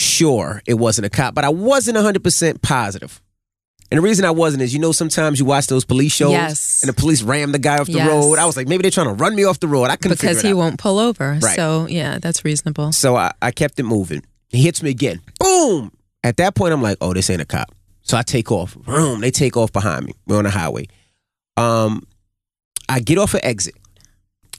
[0.00, 3.20] sure it wasn't a cop, but I wasn't 100% positive.
[3.90, 6.82] And the reason I wasn't is, you know, sometimes you watch those police shows Yes.
[6.82, 8.08] and the police ram the guy off the Yes.
[8.08, 8.38] road.
[8.38, 9.84] I was like, maybe they're trying to run me off the road.
[9.84, 10.56] I couldn't because he out.
[10.56, 11.38] won't pull over.
[11.40, 11.54] Right.
[11.56, 12.92] So yeah, that's reasonable.
[12.92, 14.22] So I, I kept it moving.
[14.48, 15.20] He hits me again.
[15.38, 15.92] Boom.
[16.24, 17.72] At that point, I'm like, oh, this ain't a cop.
[18.02, 18.74] So I take off.
[18.76, 19.20] Boom.
[19.20, 20.12] They take off behind me.
[20.26, 20.88] We're on the highway.
[21.56, 22.06] Um,
[22.88, 23.74] I get off an exit.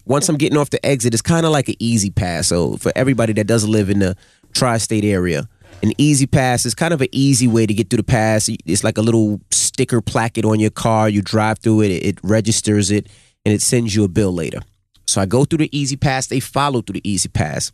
[0.05, 2.45] Once I'm getting off the exit, it's kind of like an E-ZPass.
[2.45, 4.15] So for everybody that doesn't live in the
[4.53, 5.49] tri-state area,
[5.81, 8.47] an E-ZPass is kind of an easy way to get through the pass.
[8.65, 11.09] It's like a little sticker placket on your car.
[11.09, 13.07] You drive through it, it registers it,
[13.45, 14.59] and it sends you a bill later.
[15.07, 16.27] So I go through the E-ZPass.
[16.29, 17.71] They follow through the E-ZPass.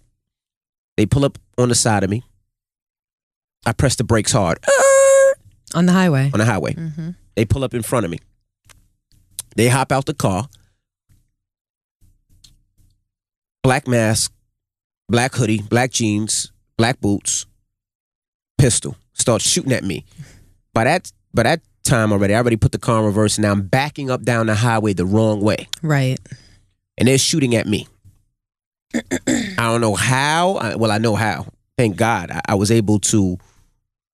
[0.98, 2.24] They pull up on the side of me.
[3.66, 4.58] I press the brakes hard
[5.76, 6.32] On the highway.
[6.34, 6.74] on the highway.
[6.74, 8.20] hmm They pull up in front of me.
[9.56, 10.48] They hop out the car.
[13.64, 14.32] Black mask,
[15.08, 17.46] black hoodie, black jeans, black boots,
[18.58, 18.96] pistol.
[19.14, 20.04] Start shooting at me.
[20.74, 23.38] By that by that time already, I already put the car in reverse.
[23.38, 26.18] and Now I'm backing up down the highway the wrong way, Right.
[26.98, 27.88] and they're shooting at me.
[28.94, 30.56] I don't know how.
[30.56, 31.46] I, well, I know how.
[31.78, 33.38] Thank God, I, I was able to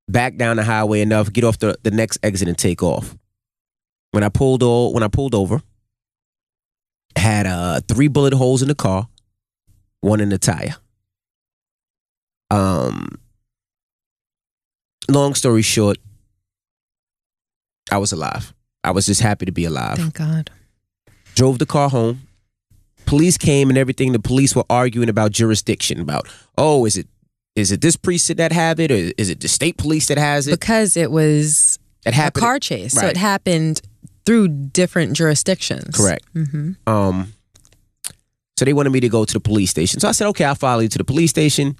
[0.08, 3.16] back down the highway enough, get off the, the next exit, and take off.
[4.12, 5.62] When I pulled o- when I pulled over,
[7.16, 9.08] had uh, three bullet holes in the car,
[10.02, 10.76] one in the tire.
[12.50, 13.20] Um,
[15.10, 15.98] long story short,
[17.92, 18.54] I was alive.
[18.84, 20.50] I was just happy to be alive Thank God.
[21.36, 22.22] drove the car home.
[23.06, 24.12] Police came and everything.
[24.14, 26.00] The police were arguing about jurisdiction.
[26.02, 26.28] About
[26.58, 27.08] oh, is it
[27.56, 30.48] is it this precinct that have it, or is it the state police that has
[30.48, 30.52] it?
[30.52, 33.82] Because it was That a car chase, so it happened
[34.28, 35.96] through different jurisdictions.
[35.96, 36.26] Correct.
[36.36, 37.32] hmm Um,
[38.58, 40.00] so they wanted me to go to the police station.
[40.02, 41.78] So I said, okay, I'll follow you to the police station.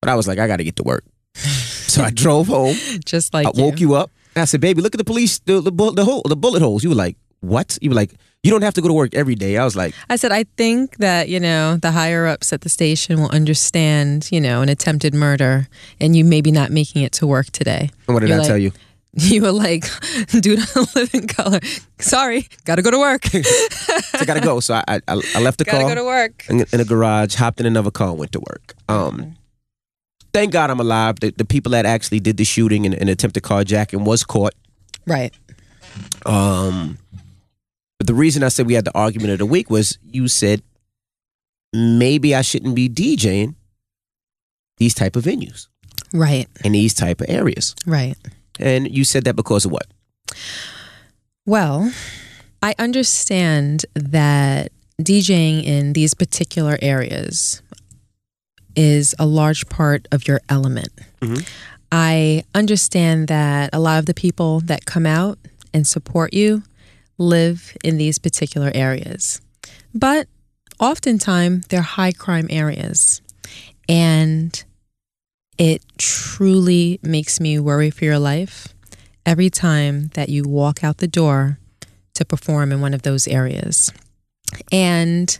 [0.00, 1.04] But I was like, I got to get to work.
[1.34, 2.76] so I drove home.
[3.04, 4.10] Just like I woke you up.
[4.36, 6.84] And I said, baby, look at the police, the the, the hole, the bullet holes.
[6.84, 7.78] You were like, what?
[7.82, 8.12] You were like,
[8.44, 9.56] you don't have to go to work every day.
[9.56, 12.68] I was like, I said, I think that, you know, the higher ups at the
[12.68, 15.66] station will understand, you know, an attempted murder
[16.00, 17.90] and you maybe not making it to work today.
[18.06, 18.72] what did You're I like, tell you?
[19.16, 19.84] You were like,
[20.40, 21.60] dude, I live in color.
[21.98, 23.26] Sorry, gotta go to work.
[23.26, 23.42] So
[24.18, 24.58] I got to go.
[24.60, 25.90] So I, I I left the gotta car.
[25.90, 26.46] go to work.
[26.48, 28.74] in, in a garage, hopped in another car, and went to work.
[28.88, 29.36] Um,
[30.32, 31.20] Thank God I'm alive.
[31.20, 34.54] The, the people that actually did the shooting and, and attempted carjacking was caught.
[35.06, 35.34] Right.
[36.24, 36.96] Um,
[37.98, 40.62] but the reason I said we had the argument of the week was you said
[41.74, 43.56] maybe I shouldn't be DJing
[44.78, 45.68] these type of venues
[46.14, 46.46] Right.
[46.64, 47.74] in these type of areas.
[47.86, 48.16] Right.
[48.58, 49.86] And you said that because of what?
[51.46, 51.92] Well,
[52.62, 57.62] I understand that DJing in these particular areas
[58.76, 60.92] is a large part of your element.
[61.20, 61.46] Mhm.
[61.90, 65.38] I understand that a lot of the people that come out
[65.74, 66.62] and support you
[67.18, 69.40] live in these particular areas.
[69.94, 70.26] But
[70.80, 73.20] oftentimes they're high crime areas.
[73.88, 74.62] And
[75.62, 78.74] it truly makes me worry for your life
[79.24, 81.56] every time that you walk out the door
[82.14, 83.92] to perform in one of those areas.
[84.72, 85.38] And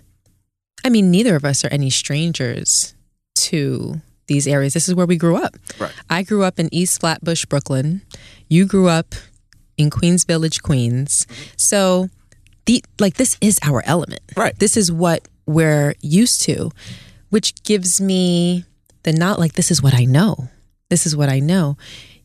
[0.84, 2.94] I mean, neither of us are any strangers
[3.34, 4.74] to these areas.
[4.74, 5.56] This is where we grew up.
[5.80, 5.92] Right.
[6.08, 8.02] I grew up in East Flatbush, Brooklyn.
[8.48, 9.16] You grew up
[9.76, 11.26] in Queens Village, Queens.
[11.26, 11.42] Mm-hmm.
[11.56, 12.10] So,
[12.66, 14.22] the like this is our element.
[14.36, 14.56] Right.
[14.56, 16.70] This is what we're used to,
[17.30, 18.66] which gives me
[19.02, 20.48] the not like this is what I know.
[20.88, 21.76] This is what I know.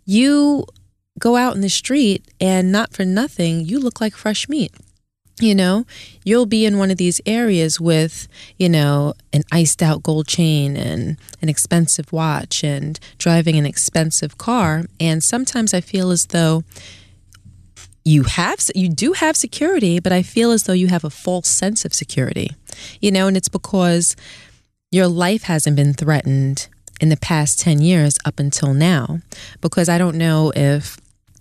[0.06, 0.66] You
[1.20, 4.72] go out in the street and not for nothing, you look like fresh meat.
[5.40, 5.86] You know,
[6.26, 10.76] you'll be in one of these areas with, you know, an iced out gold chain
[10.76, 14.86] and an expensive watch and driving an expensive car.
[15.00, 16.64] And sometimes I feel as though
[18.04, 21.50] you have you do have security, but I feel as though you have a false
[21.50, 22.56] sense of security.
[23.00, 24.16] You know, and it's because
[24.92, 26.68] your life hasn't been threatened
[27.00, 29.20] in the past 10 years up until now
[29.62, 30.98] because I don't know if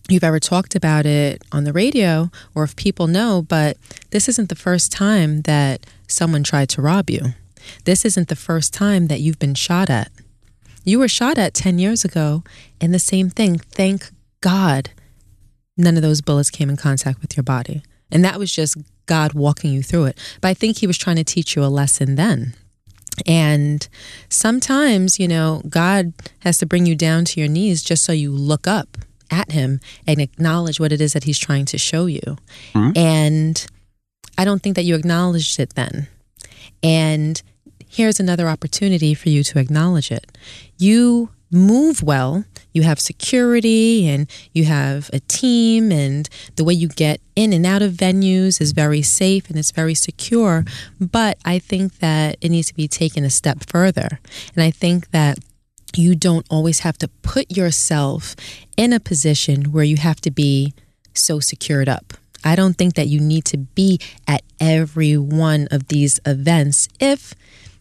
[0.08, 3.76] you've ever talked about it on the radio or if people know, but
[4.10, 7.34] this isn't the first time that someone tried to rob you.
[7.84, 10.10] This isn't the first time that you've been shot at.
[10.84, 12.44] You were shot at 10 years ago,
[12.80, 13.58] and the same thing.
[13.58, 14.90] Thank God
[15.76, 17.82] none of those bullets came in contact with your body.
[18.10, 18.76] And that was just
[19.06, 20.18] God walking you through it.
[20.40, 22.54] But I think He was trying to teach you a lesson then.
[23.26, 23.86] And
[24.28, 28.30] sometimes, you know, God has to bring you down to your knees just so you
[28.30, 28.98] look up
[29.30, 32.36] at Him and acknowledge what it is that He's trying to show you.
[32.72, 32.90] Hmm?
[32.94, 33.66] And
[34.38, 36.08] I don't think that you acknowledged it then.
[36.82, 37.42] And
[37.88, 40.30] here's another opportunity for you to acknowledge it.
[40.78, 46.88] You move well, you have security and you have a team, and the way you
[46.88, 50.64] get in and out of venues is very safe and it's very secure.
[51.00, 54.20] But I think that it needs to be taken a step further.
[54.54, 55.38] And I think that
[55.94, 58.36] you don't always have to put yourself
[58.76, 60.74] in a position where you have to be
[61.14, 62.12] so secured up.
[62.44, 67.34] I don't think that you need to be at every one of these events if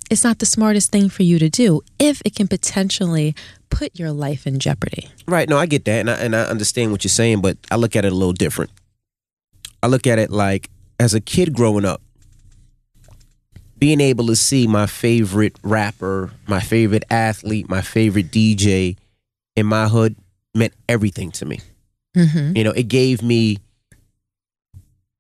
[0.10, 3.36] it's not the smartest thing for you to do, if it can potentially
[3.70, 5.10] put your life in jeopardy.
[5.28, 5.50] Right.
[5.50, 7.96] No, I get that, and I, and I understand what you're saying, but I look
[7.96, 8.72] at it a little different.
[9.82, 12.02] I look at it like as a kid growing up,
[13.78, 18.98] being able to see my favorite rapper, my favorite athlete, my favorite DJ
[19.56, 20.16] in my hood
[20.54, 21.60] meant everything to me.
[22.16, 22.56] Mm-hmm.
[22.56, 23.58] You know, it gave me,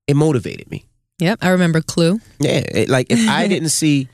[0.07, 0.85] it motivated me.
[1.19, 2.19] Yep, I remember Clue.
[2.39, 4.07] Yeah, it, like if I didn't see,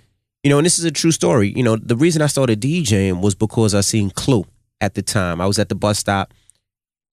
[0.44, 1.54] you know, and this is a true story.
[1.56, 4.46] You know, the reason I started DJing was because I seen Clue
[4.80, 5.40] at the time.
[5.40, 6.34] I was at the bus stop,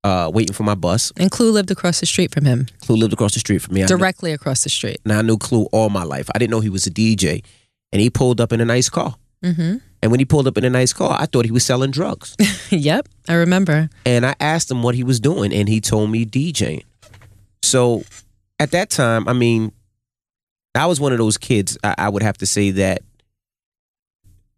[0.04, 1.12] uh, waiting for my bus.
[1.18, 3.82] And Clue lived across the street from him, Clue lived across the street from me.
[3.82, 4.98] I knew, directly across the street.
[5.04, 6.30] and I knew Clue all my life.
[6.34, 7.44] I didn't know he was a DJ,
[7.92, 9.16] and he pulled up in a nice car.
[9.44, 9.78] Mm-hmm.
[10.02, 12.36] And when he pulled up in a nice car, I thought he was selling drugs.
[12.70, 13.90] yep, I remember.
[14.06, 16.84] and I asked him what he was doing, and he told me DJing.
[17.62, 18.04] So
[18.60, 19.74] at that time, I mean,
[20.76, 21.78] I was one of those kids.
[21.84, 23.02] I, I would have to say that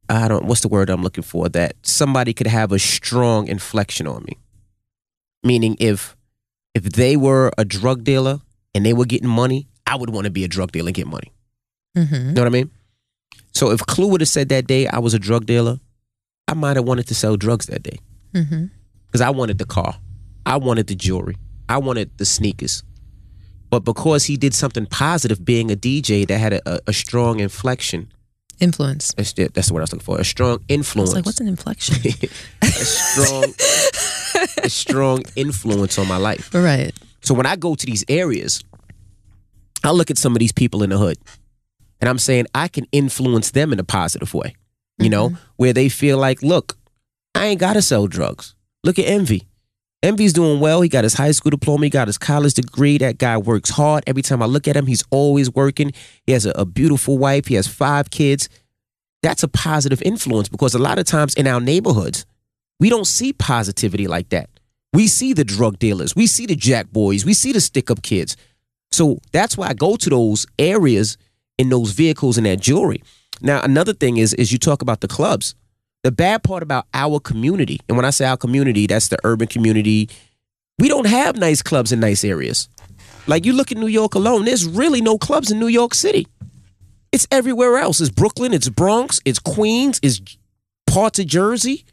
[0.10, 0.46] I don't.
[0.46, 1.50] What's the word I'm looking for?
[1.50, 4.38] That somebody could have a strong inflection on me.
[5.44, 6.16] Meaning, if
[6.74, 8.40] if they were a drug dealer
[8.74, 11.08] and they were getting money, I would want to be a drug dealer and get
[11.08, 11.32] money.
[11.98, 12.16] Mm-hmm.
[12.16, 12.72] You know what I mean?
[13.54, 15.80] So if Clue would have said that day I was a drug dealer,
[16.48, 18.00] I might have wanted to sell drugs that day
[18.34, 18.66] Mm-hmm.
[19.08, 19.96] because I wanted the car,
[20.46, 21.36] I wanted the jewelry,
[21.68, 22.84] I wanted the sneakers.
[23.72, 28.12] But because he did something positive, being a DJ that had a, a strong inflection,
[28.60, 29.14] Influence.
[29.16, 31.48] that's the, that's the word I was looking for, a strong influence, like, what's an
[31.48, 31.96] inflection?
[32.62, 33.54] a strong,
[34.64, 36.54] a strong influence on my life.
[36.54, 36.92] right.
[37.22, 38.64] So when I go to these areas,
[39.84, 41.18] I look at some of these people in the hood,
[42.02, 44.56] and I'm saying I can influence them in a positive way.
[45.02, 45.44] You know, mm-hmm.
[45.56, 46.78] where they feel like, look,
[47.34, 48.54] I ain't gotta sell drugs.
[48.84, 49.48] Look at Envy.
[50.02, 50.82] Envy's doing well.
[50.82, 51.86] He got his high school diploma.
[51.86, 52.98] He got his college degree.
[52.98, 54.04] That guy works hard.
[54.08, 55.92] Every time I look at him, he's always working.
[56.26, 57.48] He has a, a beautiful wife.
[57.48, 58.48] He has five kids.
[59.22, 62.26] That's a positive influence because a lot of times in our neighborhoods,
[62.80, 64.50] we don't see positivity like that.
[64.94, 68.02] We see the drug dealers, we see the jack boys, we see the stick up
[68.02, 68.36] kids.
[68.92, 71.18] So that's why I go to those areas
[71.60, 73.04] in those vehicles and that jewelry.
[73.42, 75.54] Now, another thing is, is you talk about the clubs.
[76.04, 79.48] The bad part about our community, and when I say our community, that's the urban
[79.48, 80.10] community.
[80.78, 82.70] We don't have nice clubs in nice areas.
[83.28, 86.26] Like you look at New York alone, there's really no clubs in New York City.
[87.12, 88.00] It's everywhere else.
[88.00, 90.22] It's Brooklyn, it's Bronx, it's Queens, it's
[90.88, 91.86] parts of Jersey.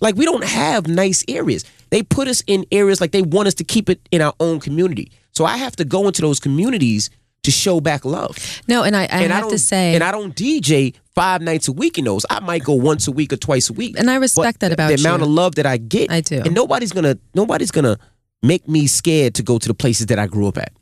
[0.00, 1.64] Like we don't have nice areas.
[1.90, 4.60] They put us in areas like they want us to keep it in our own
[4.60, 5.10] community.
[5.32, 7.08] So I have to go into those communities
[7.44, 8.62] to show back love.
[8.66, 11.68] No, and I, I and have don't, to say, and I don't DJ five nights
[11.68, 12.26] a week in those.
[12.28, 13.98] I might go once a week or twice a week.
[13.98, 14.96] And I respect that about you.
[14.96, 15.26] the amount you.
[15.26, 16.10] of love that I get.
[16.10, 16.42] I do.
[16.44, 17.98] And nobody's gonna nobody's gonna
[18.42, 20.72] make me scared to go to the places that I grew up at.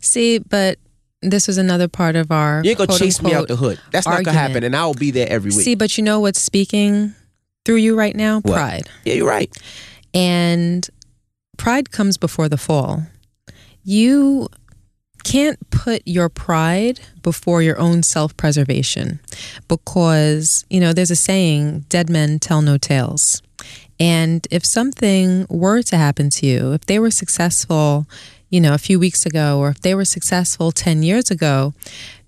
[0.00, 0.78] see, but
[1.22, 2.62] this was another part of our.
[2.62, 3.80] You ain't gonna chase me out the hood.
[3.92, 5.60] That's not gonna happen, and I'll be there every week.
[5.60, 7.14] See, but you know what's speaking
[7.64, 8.40] through you right now?
[8.40, 8.54] What?
[8.54, 8.88] Pride.
[9.04, 9.54] yeah, you're right.
[10.14, 10.88] And
[11.56, 13.02] pride comes before the fall.
[13.84, 14.48] You
[15.24, 19.20] can't put your pride before your own self preservation
[19.68, 23.42] because, you know, there's a saying dead men tell no tales.
[24.00, 28.06] And if something were to happen to you, if they were successful,
[28.50, 31.74] you know, a few weeks ago, or if they were successful 10 years ago,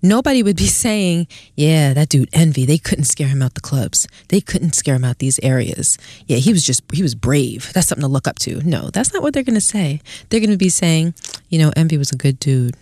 [0.01, 4.07] nobody would be saying, yeah, that dude Envy, they couldn't scare him out the clubs.
[4.29, 5.97] They couldn't scare him out these areas.
[6.27, 7.71] Yeah, he was just, he was brave.
[7.73, 8.61] That's something to look up to.
[8.67, 10.01] No, that's not what they're going to say.
[10.29, 11.13] They're going to be saying,
[11.49, 12.75] you know, Envy was a good dude.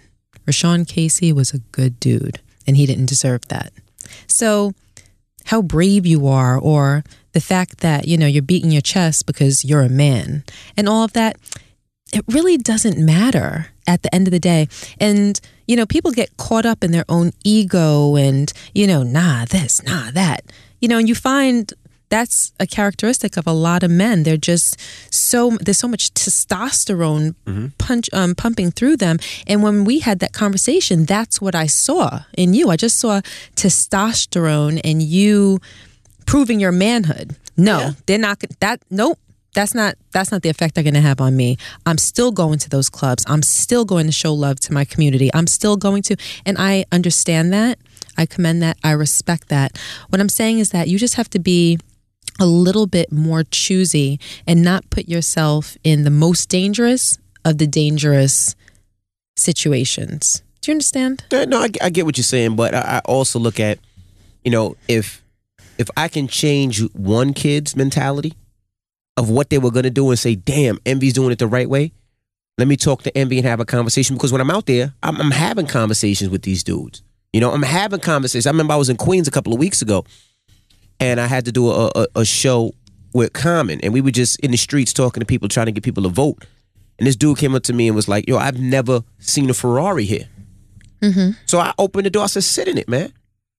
[0.45, 3.71] RaaShaun Casey was a good dude, and he didn't deserve that.
[4.27, 4.73] So,
[5.45, 9.63] how brave you are, or the fact that, you know, you're beating your chest because
[9.63, 10.43] you're a man,
[10.75, 11.37] and all of that,
[12.13, 14.67] it really doesn't matter at the end of the day.
[14.99, 19.45] And, you know, people get caught up in their own ego and, you know, nah,
[19.45, 20.43] this, nah, that.
[20.81, 21.71] You know, and you find
[22.09, 24.23] that's a characteristic of a lot of men.
[24.23, 24.79] They're just
[25.13, 27.35] so there's so much testosterone
[27.77, 29.19] punch um, pumping through them.
[29.45, 32.71] And when we had that conversation, that's what I saw in you.
[32.71, 33.21] I just saw
[33.55, 35.59] testosterone and you
[36.25, 37.35] proving your manhood.
[37.57, 37.91] No, Yeah.
[38.05, 38.81] they're not that.
[38.89, 39.19] Nope.
[39.53, 41.57] That's not that's not the effect they're going to have on me.
[41.85, 43.23] I'm still going to those clubs.
[43.27, 45.29] I'm still going to show love to my community.
[45.33, 47.79] I'm still going to and I understand that.
[48.17, 48.77] I commend that.
[48.83, 49.77] I respect that.
[50.09, 51.79] What I'm saying is that you just have to be
[52.39, 57.67] a little bit more choosy and not put yourself in the most dangerous of the
[57.67, 58.55] dangerous
[59.35, 60.43] situations.
[60.61, 61.23] Do you understand?
[61.31, 63.79] No, I, I get what you're saying, but I, I also look at,
[64.43, 65.23] you know, if
[65.77, 68.33] if I can change one kid's mentality
[69.19, 71.91] of what they were gonna do and say, "Damn, Envy's doing it the right way,"
[72.57, 74.15] let me talk to Envy and have a conversation.
[74.15, 77.03] Because when I'm out there, I'm, I'm having conversations with these dudes.
[77.33, 78.47] You know, I'm having conversations.
[78.47, 80.05] I remember I was in Queens a couple of weeks ago,
[80.99, 82.73] and I had to do a, a, a show
[83.13, 85.83] with Common, and we were just in the streets talking to people, trying to get
[85.83, 86.45] people to vote.
[86.97, 89.53] And this dude came up to me and was like, "Yo, I've never seen a
[89.53, 90.27] Ferrari here."
[91.01, 91.31] Mm-hmm.
[91.45, 92.23] So I opened the door.
[92.23, 93.11] I said, "Sit in it, man."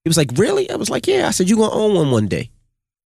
[0.04, 2.28] He was like, "Really?" I was like, "Yeah." I said, "You're gonna own one one
[2.28, 2.50] day."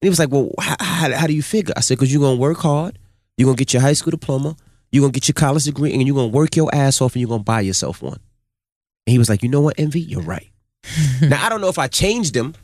[0.04, 2.20] And he was like, "Well, how, how, how do you figure?" I said, "Cause you're
[2.20, 2.98] gonna work hard.
[3.38, 4.54] You're gonna get your high school diploma.
[4.92, 7.28] You're gonna get your college degree, and you're gonna work your ass off, and you're
[7.30, 8.20] gonna buy yourself one."
[9.06, 10.02] And he was like, "You know what, Envy?
[10.02, 10.50] You're right."
[11.22, 12.54] now I don't know if I changed him,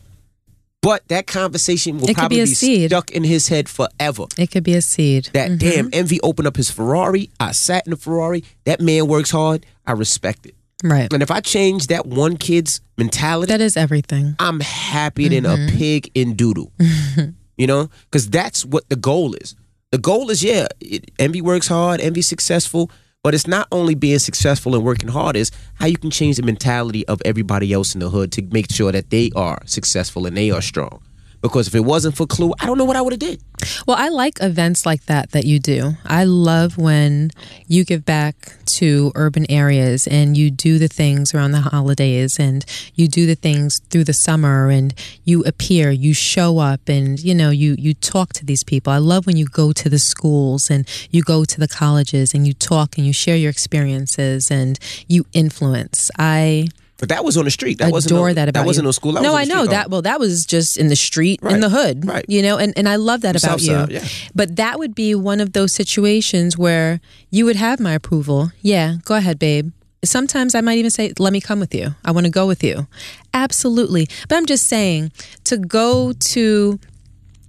[0.82, 4.26] but that conversation will probably be be stuck in his head forever.
[4.36, 5.30] It could be a seed.
[5.32, 5.58] That Mhm.
[5.58, 7.30] damn Envy opened up his Ferrari.
[7.40, 8.44] I sat in the Ferrari.
[8.64, 9.64] That man works hard.
[9.86, 10.54] I respect it.
[10.82, 11.12] Right.
[11.12, 14.36] And if I change that one kid's mentality, That is everything.
[14.38, 15.76] I'm happier than a mm-hmm.
[15.76, 16.72] pig in doodle.
[17.56, 19.54] you know, because that's what the goal is.
[19.92, 22.90] The goal is, yeah, it, Envy works hard, Envy's successful,
[23.22, 26.42] but it's not only being successful and working hard, is how you can change the
[26.42, 30.36] mentality of everybody else in the hood to make sure that they are successful and
[30.36, 31.02] they are strong.
[31.42, 33.42] Because if it wasn't for Clue, I don't know what I would have did.
[33.86, 35.92] Well, I like events like that that you do.
[36.04, 37.30] I love when
[37.66, 42.64] you give back to urban areas and you do the things around the holidays and
[42.94, 47.34] you do the things through the summer and you appear, you show up and you
[47.34, 48.92] know, you you talk to these people.
[48.92, 52.46] I love when you go to the schools and you go to the colleges and
[52.46, 54.78] you talk and you share your experiences and
[55.08, 56.10] you influence.
[56.18, 56.68] I
[57.00, 57.78] But that was on the street.
[57.78, 58.88] That wasn't adore no, that about that wasn't you.
[58.88, 59.12] no school.
[59.12, 59.90] That no, I know that.
[59.90, 62.24] Well, that was just in the street, in the hood, Right.
[62.28, 63.68] You know, and, and I love that The about you.
[63.68, 64.04] Side, yeah.
[64.34, 68.52] But that would be one of those situations where you would have my approval.
[68.60, 69.72] Yeah, go ahead, babe.
[70.04, 71.94] Sometimes I might even say, "Let me come with you.
[72.04, 72.86] I want to go with you."
[73.34, 74.06] Absolutely.
[74.28, 75.12] But I'm just saying
[75.44, 76.78] to go to,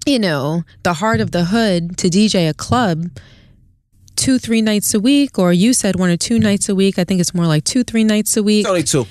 [0.05, 3.09] you know, the heart of the hood to DJ a club
[4.21, 6.99] two, three nights a week, or you said one or two nights a week.
[6.99, 8.61] I think it's more like two, three nights a week.
[8.61, 9.07] It's only two.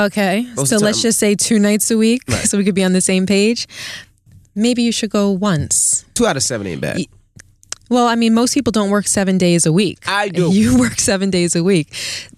[0.00, 0.46] Okay.
[0.56, 2.38] Most so let's just say two nights a week Right.
[2.48, 3.66] so we could be on the same page.
[4.54, 6.04] maybe you should go once.
[6.14, 7.00] Two out of seven ain't bad.
[7.88, 9.98] Well, I mean, most people don't work seven days a week.
[10.06, 10.50] I do.
[10.52, 11.92] You work seven days a week.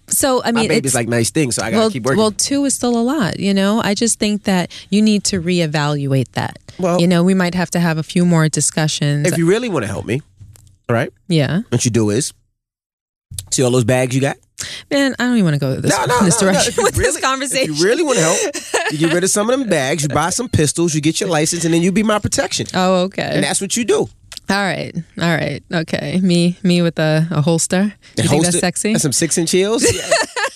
[0.09, 2.19] So, I My mean, baby's it's like nice things, so I gotta well, keep working.
[2.19, 3.39] well, two is still a lot.
[3.39, 6.59] You know, I just think that you need to reevaluate that.
[6.79, 9.27] Well- you know, we might have to have a few more discussions.
[9.27, 10.21] if you really want to help me,
[10.89, 12.33] all right, yeah, what you do is
[13.53, 14.37] see all those bags you got.
[14.91, 16.53] man, I don't even want to go this, No, no, this no, no.
[16.53, 17.73] direction you with really- this conversation.
[17.73, 20.09] If you really want to help, you get rid of some of them bags, you
[20.09, 22.67] buy some pistols, you get your license, and then you be my protection.
[22.75, 23.23] oh, okay.
[23.35, 24.09] And that's what you do.
[24.51, 26.21] All right, all right, okay.
[26.23, 27.83] Me, me with a, a holster.
[27.85, 28.93] You think Holster- that's sexy?
[28.93, 29.85] That's some six inch heels.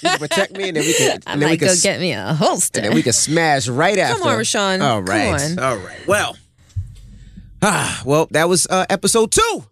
[0.03, 1.11] You can protect me, and then we can.
[1.27, 2.81] I and then we might go get me a holster.
[2.81, 4.19] And then we can smash right after.
[4.19, 4.83] Come on, RaaShaun.
[4.83, 5.43] All Come right.
[5.53, 5.59] on.
[5.59, 6.07] All right.
[6.07, 6.37] Well.
[7.63, 9.65] Ah, well, that was uh, episode two.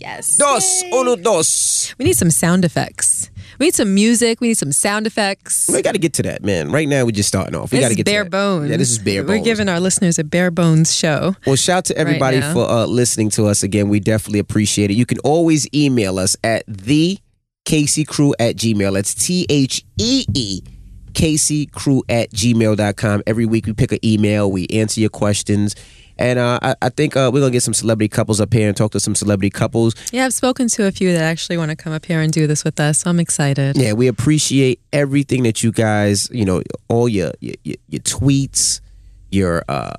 [0.00, 0.36] Yes.
[0.36, 1.94] Dos, uno, dos.
[1.98, 3.30] We need some sound effects.
[3.58, 4.40] We need some music.
[4.40, 5.68] We need some sound effects.
[5.70, 6.72] We got to get to that, man.
[6.72, 7.72] Right now, we're just starting off.
[7.72, 8.30] We got to get bare to that.
[8.30, 8.70] bones.
[8.70, 9.38] Yeah, this is bare bones.
[9.38, 11.36] We're giving our listeners a bare bones show.
[11.46, 12.54] Well, shout to everybody now.
[12.54, 13.88] for uh, listening to us again.
[13.88, 14.94] We definitely appreciate it.
[14.94, 17.18] You can always email us at the
[17.66, 18.94] Casey Crew at Gmail.
[18.94, 20.62] That's T H E E
[21.12, 23.22] Casey Crew at gmail.com.
[23.26, 25.74] Every week we pick an email, we answer your questions.
[26.20, 28.68] And uh, I, I think uh, we're going to get some celebrity couples up here
[28.68, 29.94] and talk to some celebrity couples.
[30.12, 32.46] Yeah, I've spoken to a few that actually want to come up here and do
[32.46, 32.98] this with us.
[33.00, 33.78] So I'm excited.
[33.78, 38.80] Yeah, we appreciate everything that you guys, you know, all your your, your, tweets,
[39.30, 39.94] your uh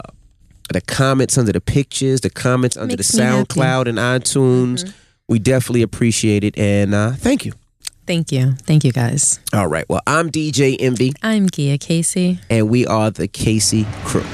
[0.72, 3.44] the comments under the pictures, the comments under Makes the happy.
[3.46, 4.94] SoundCloud and iTunes.
[5.28, 7.54] We definitely appreciate it and uh thank you.
[8.06, 8.54] Thank you.
[8.68, 9.40] Thank you, guys.
[9.54, 9.86] All right.
[9.90, 12.40] Well, I'm DJ Envy I'm Gia Casey.
[12.50, 14.26] and we are the Casey Crew.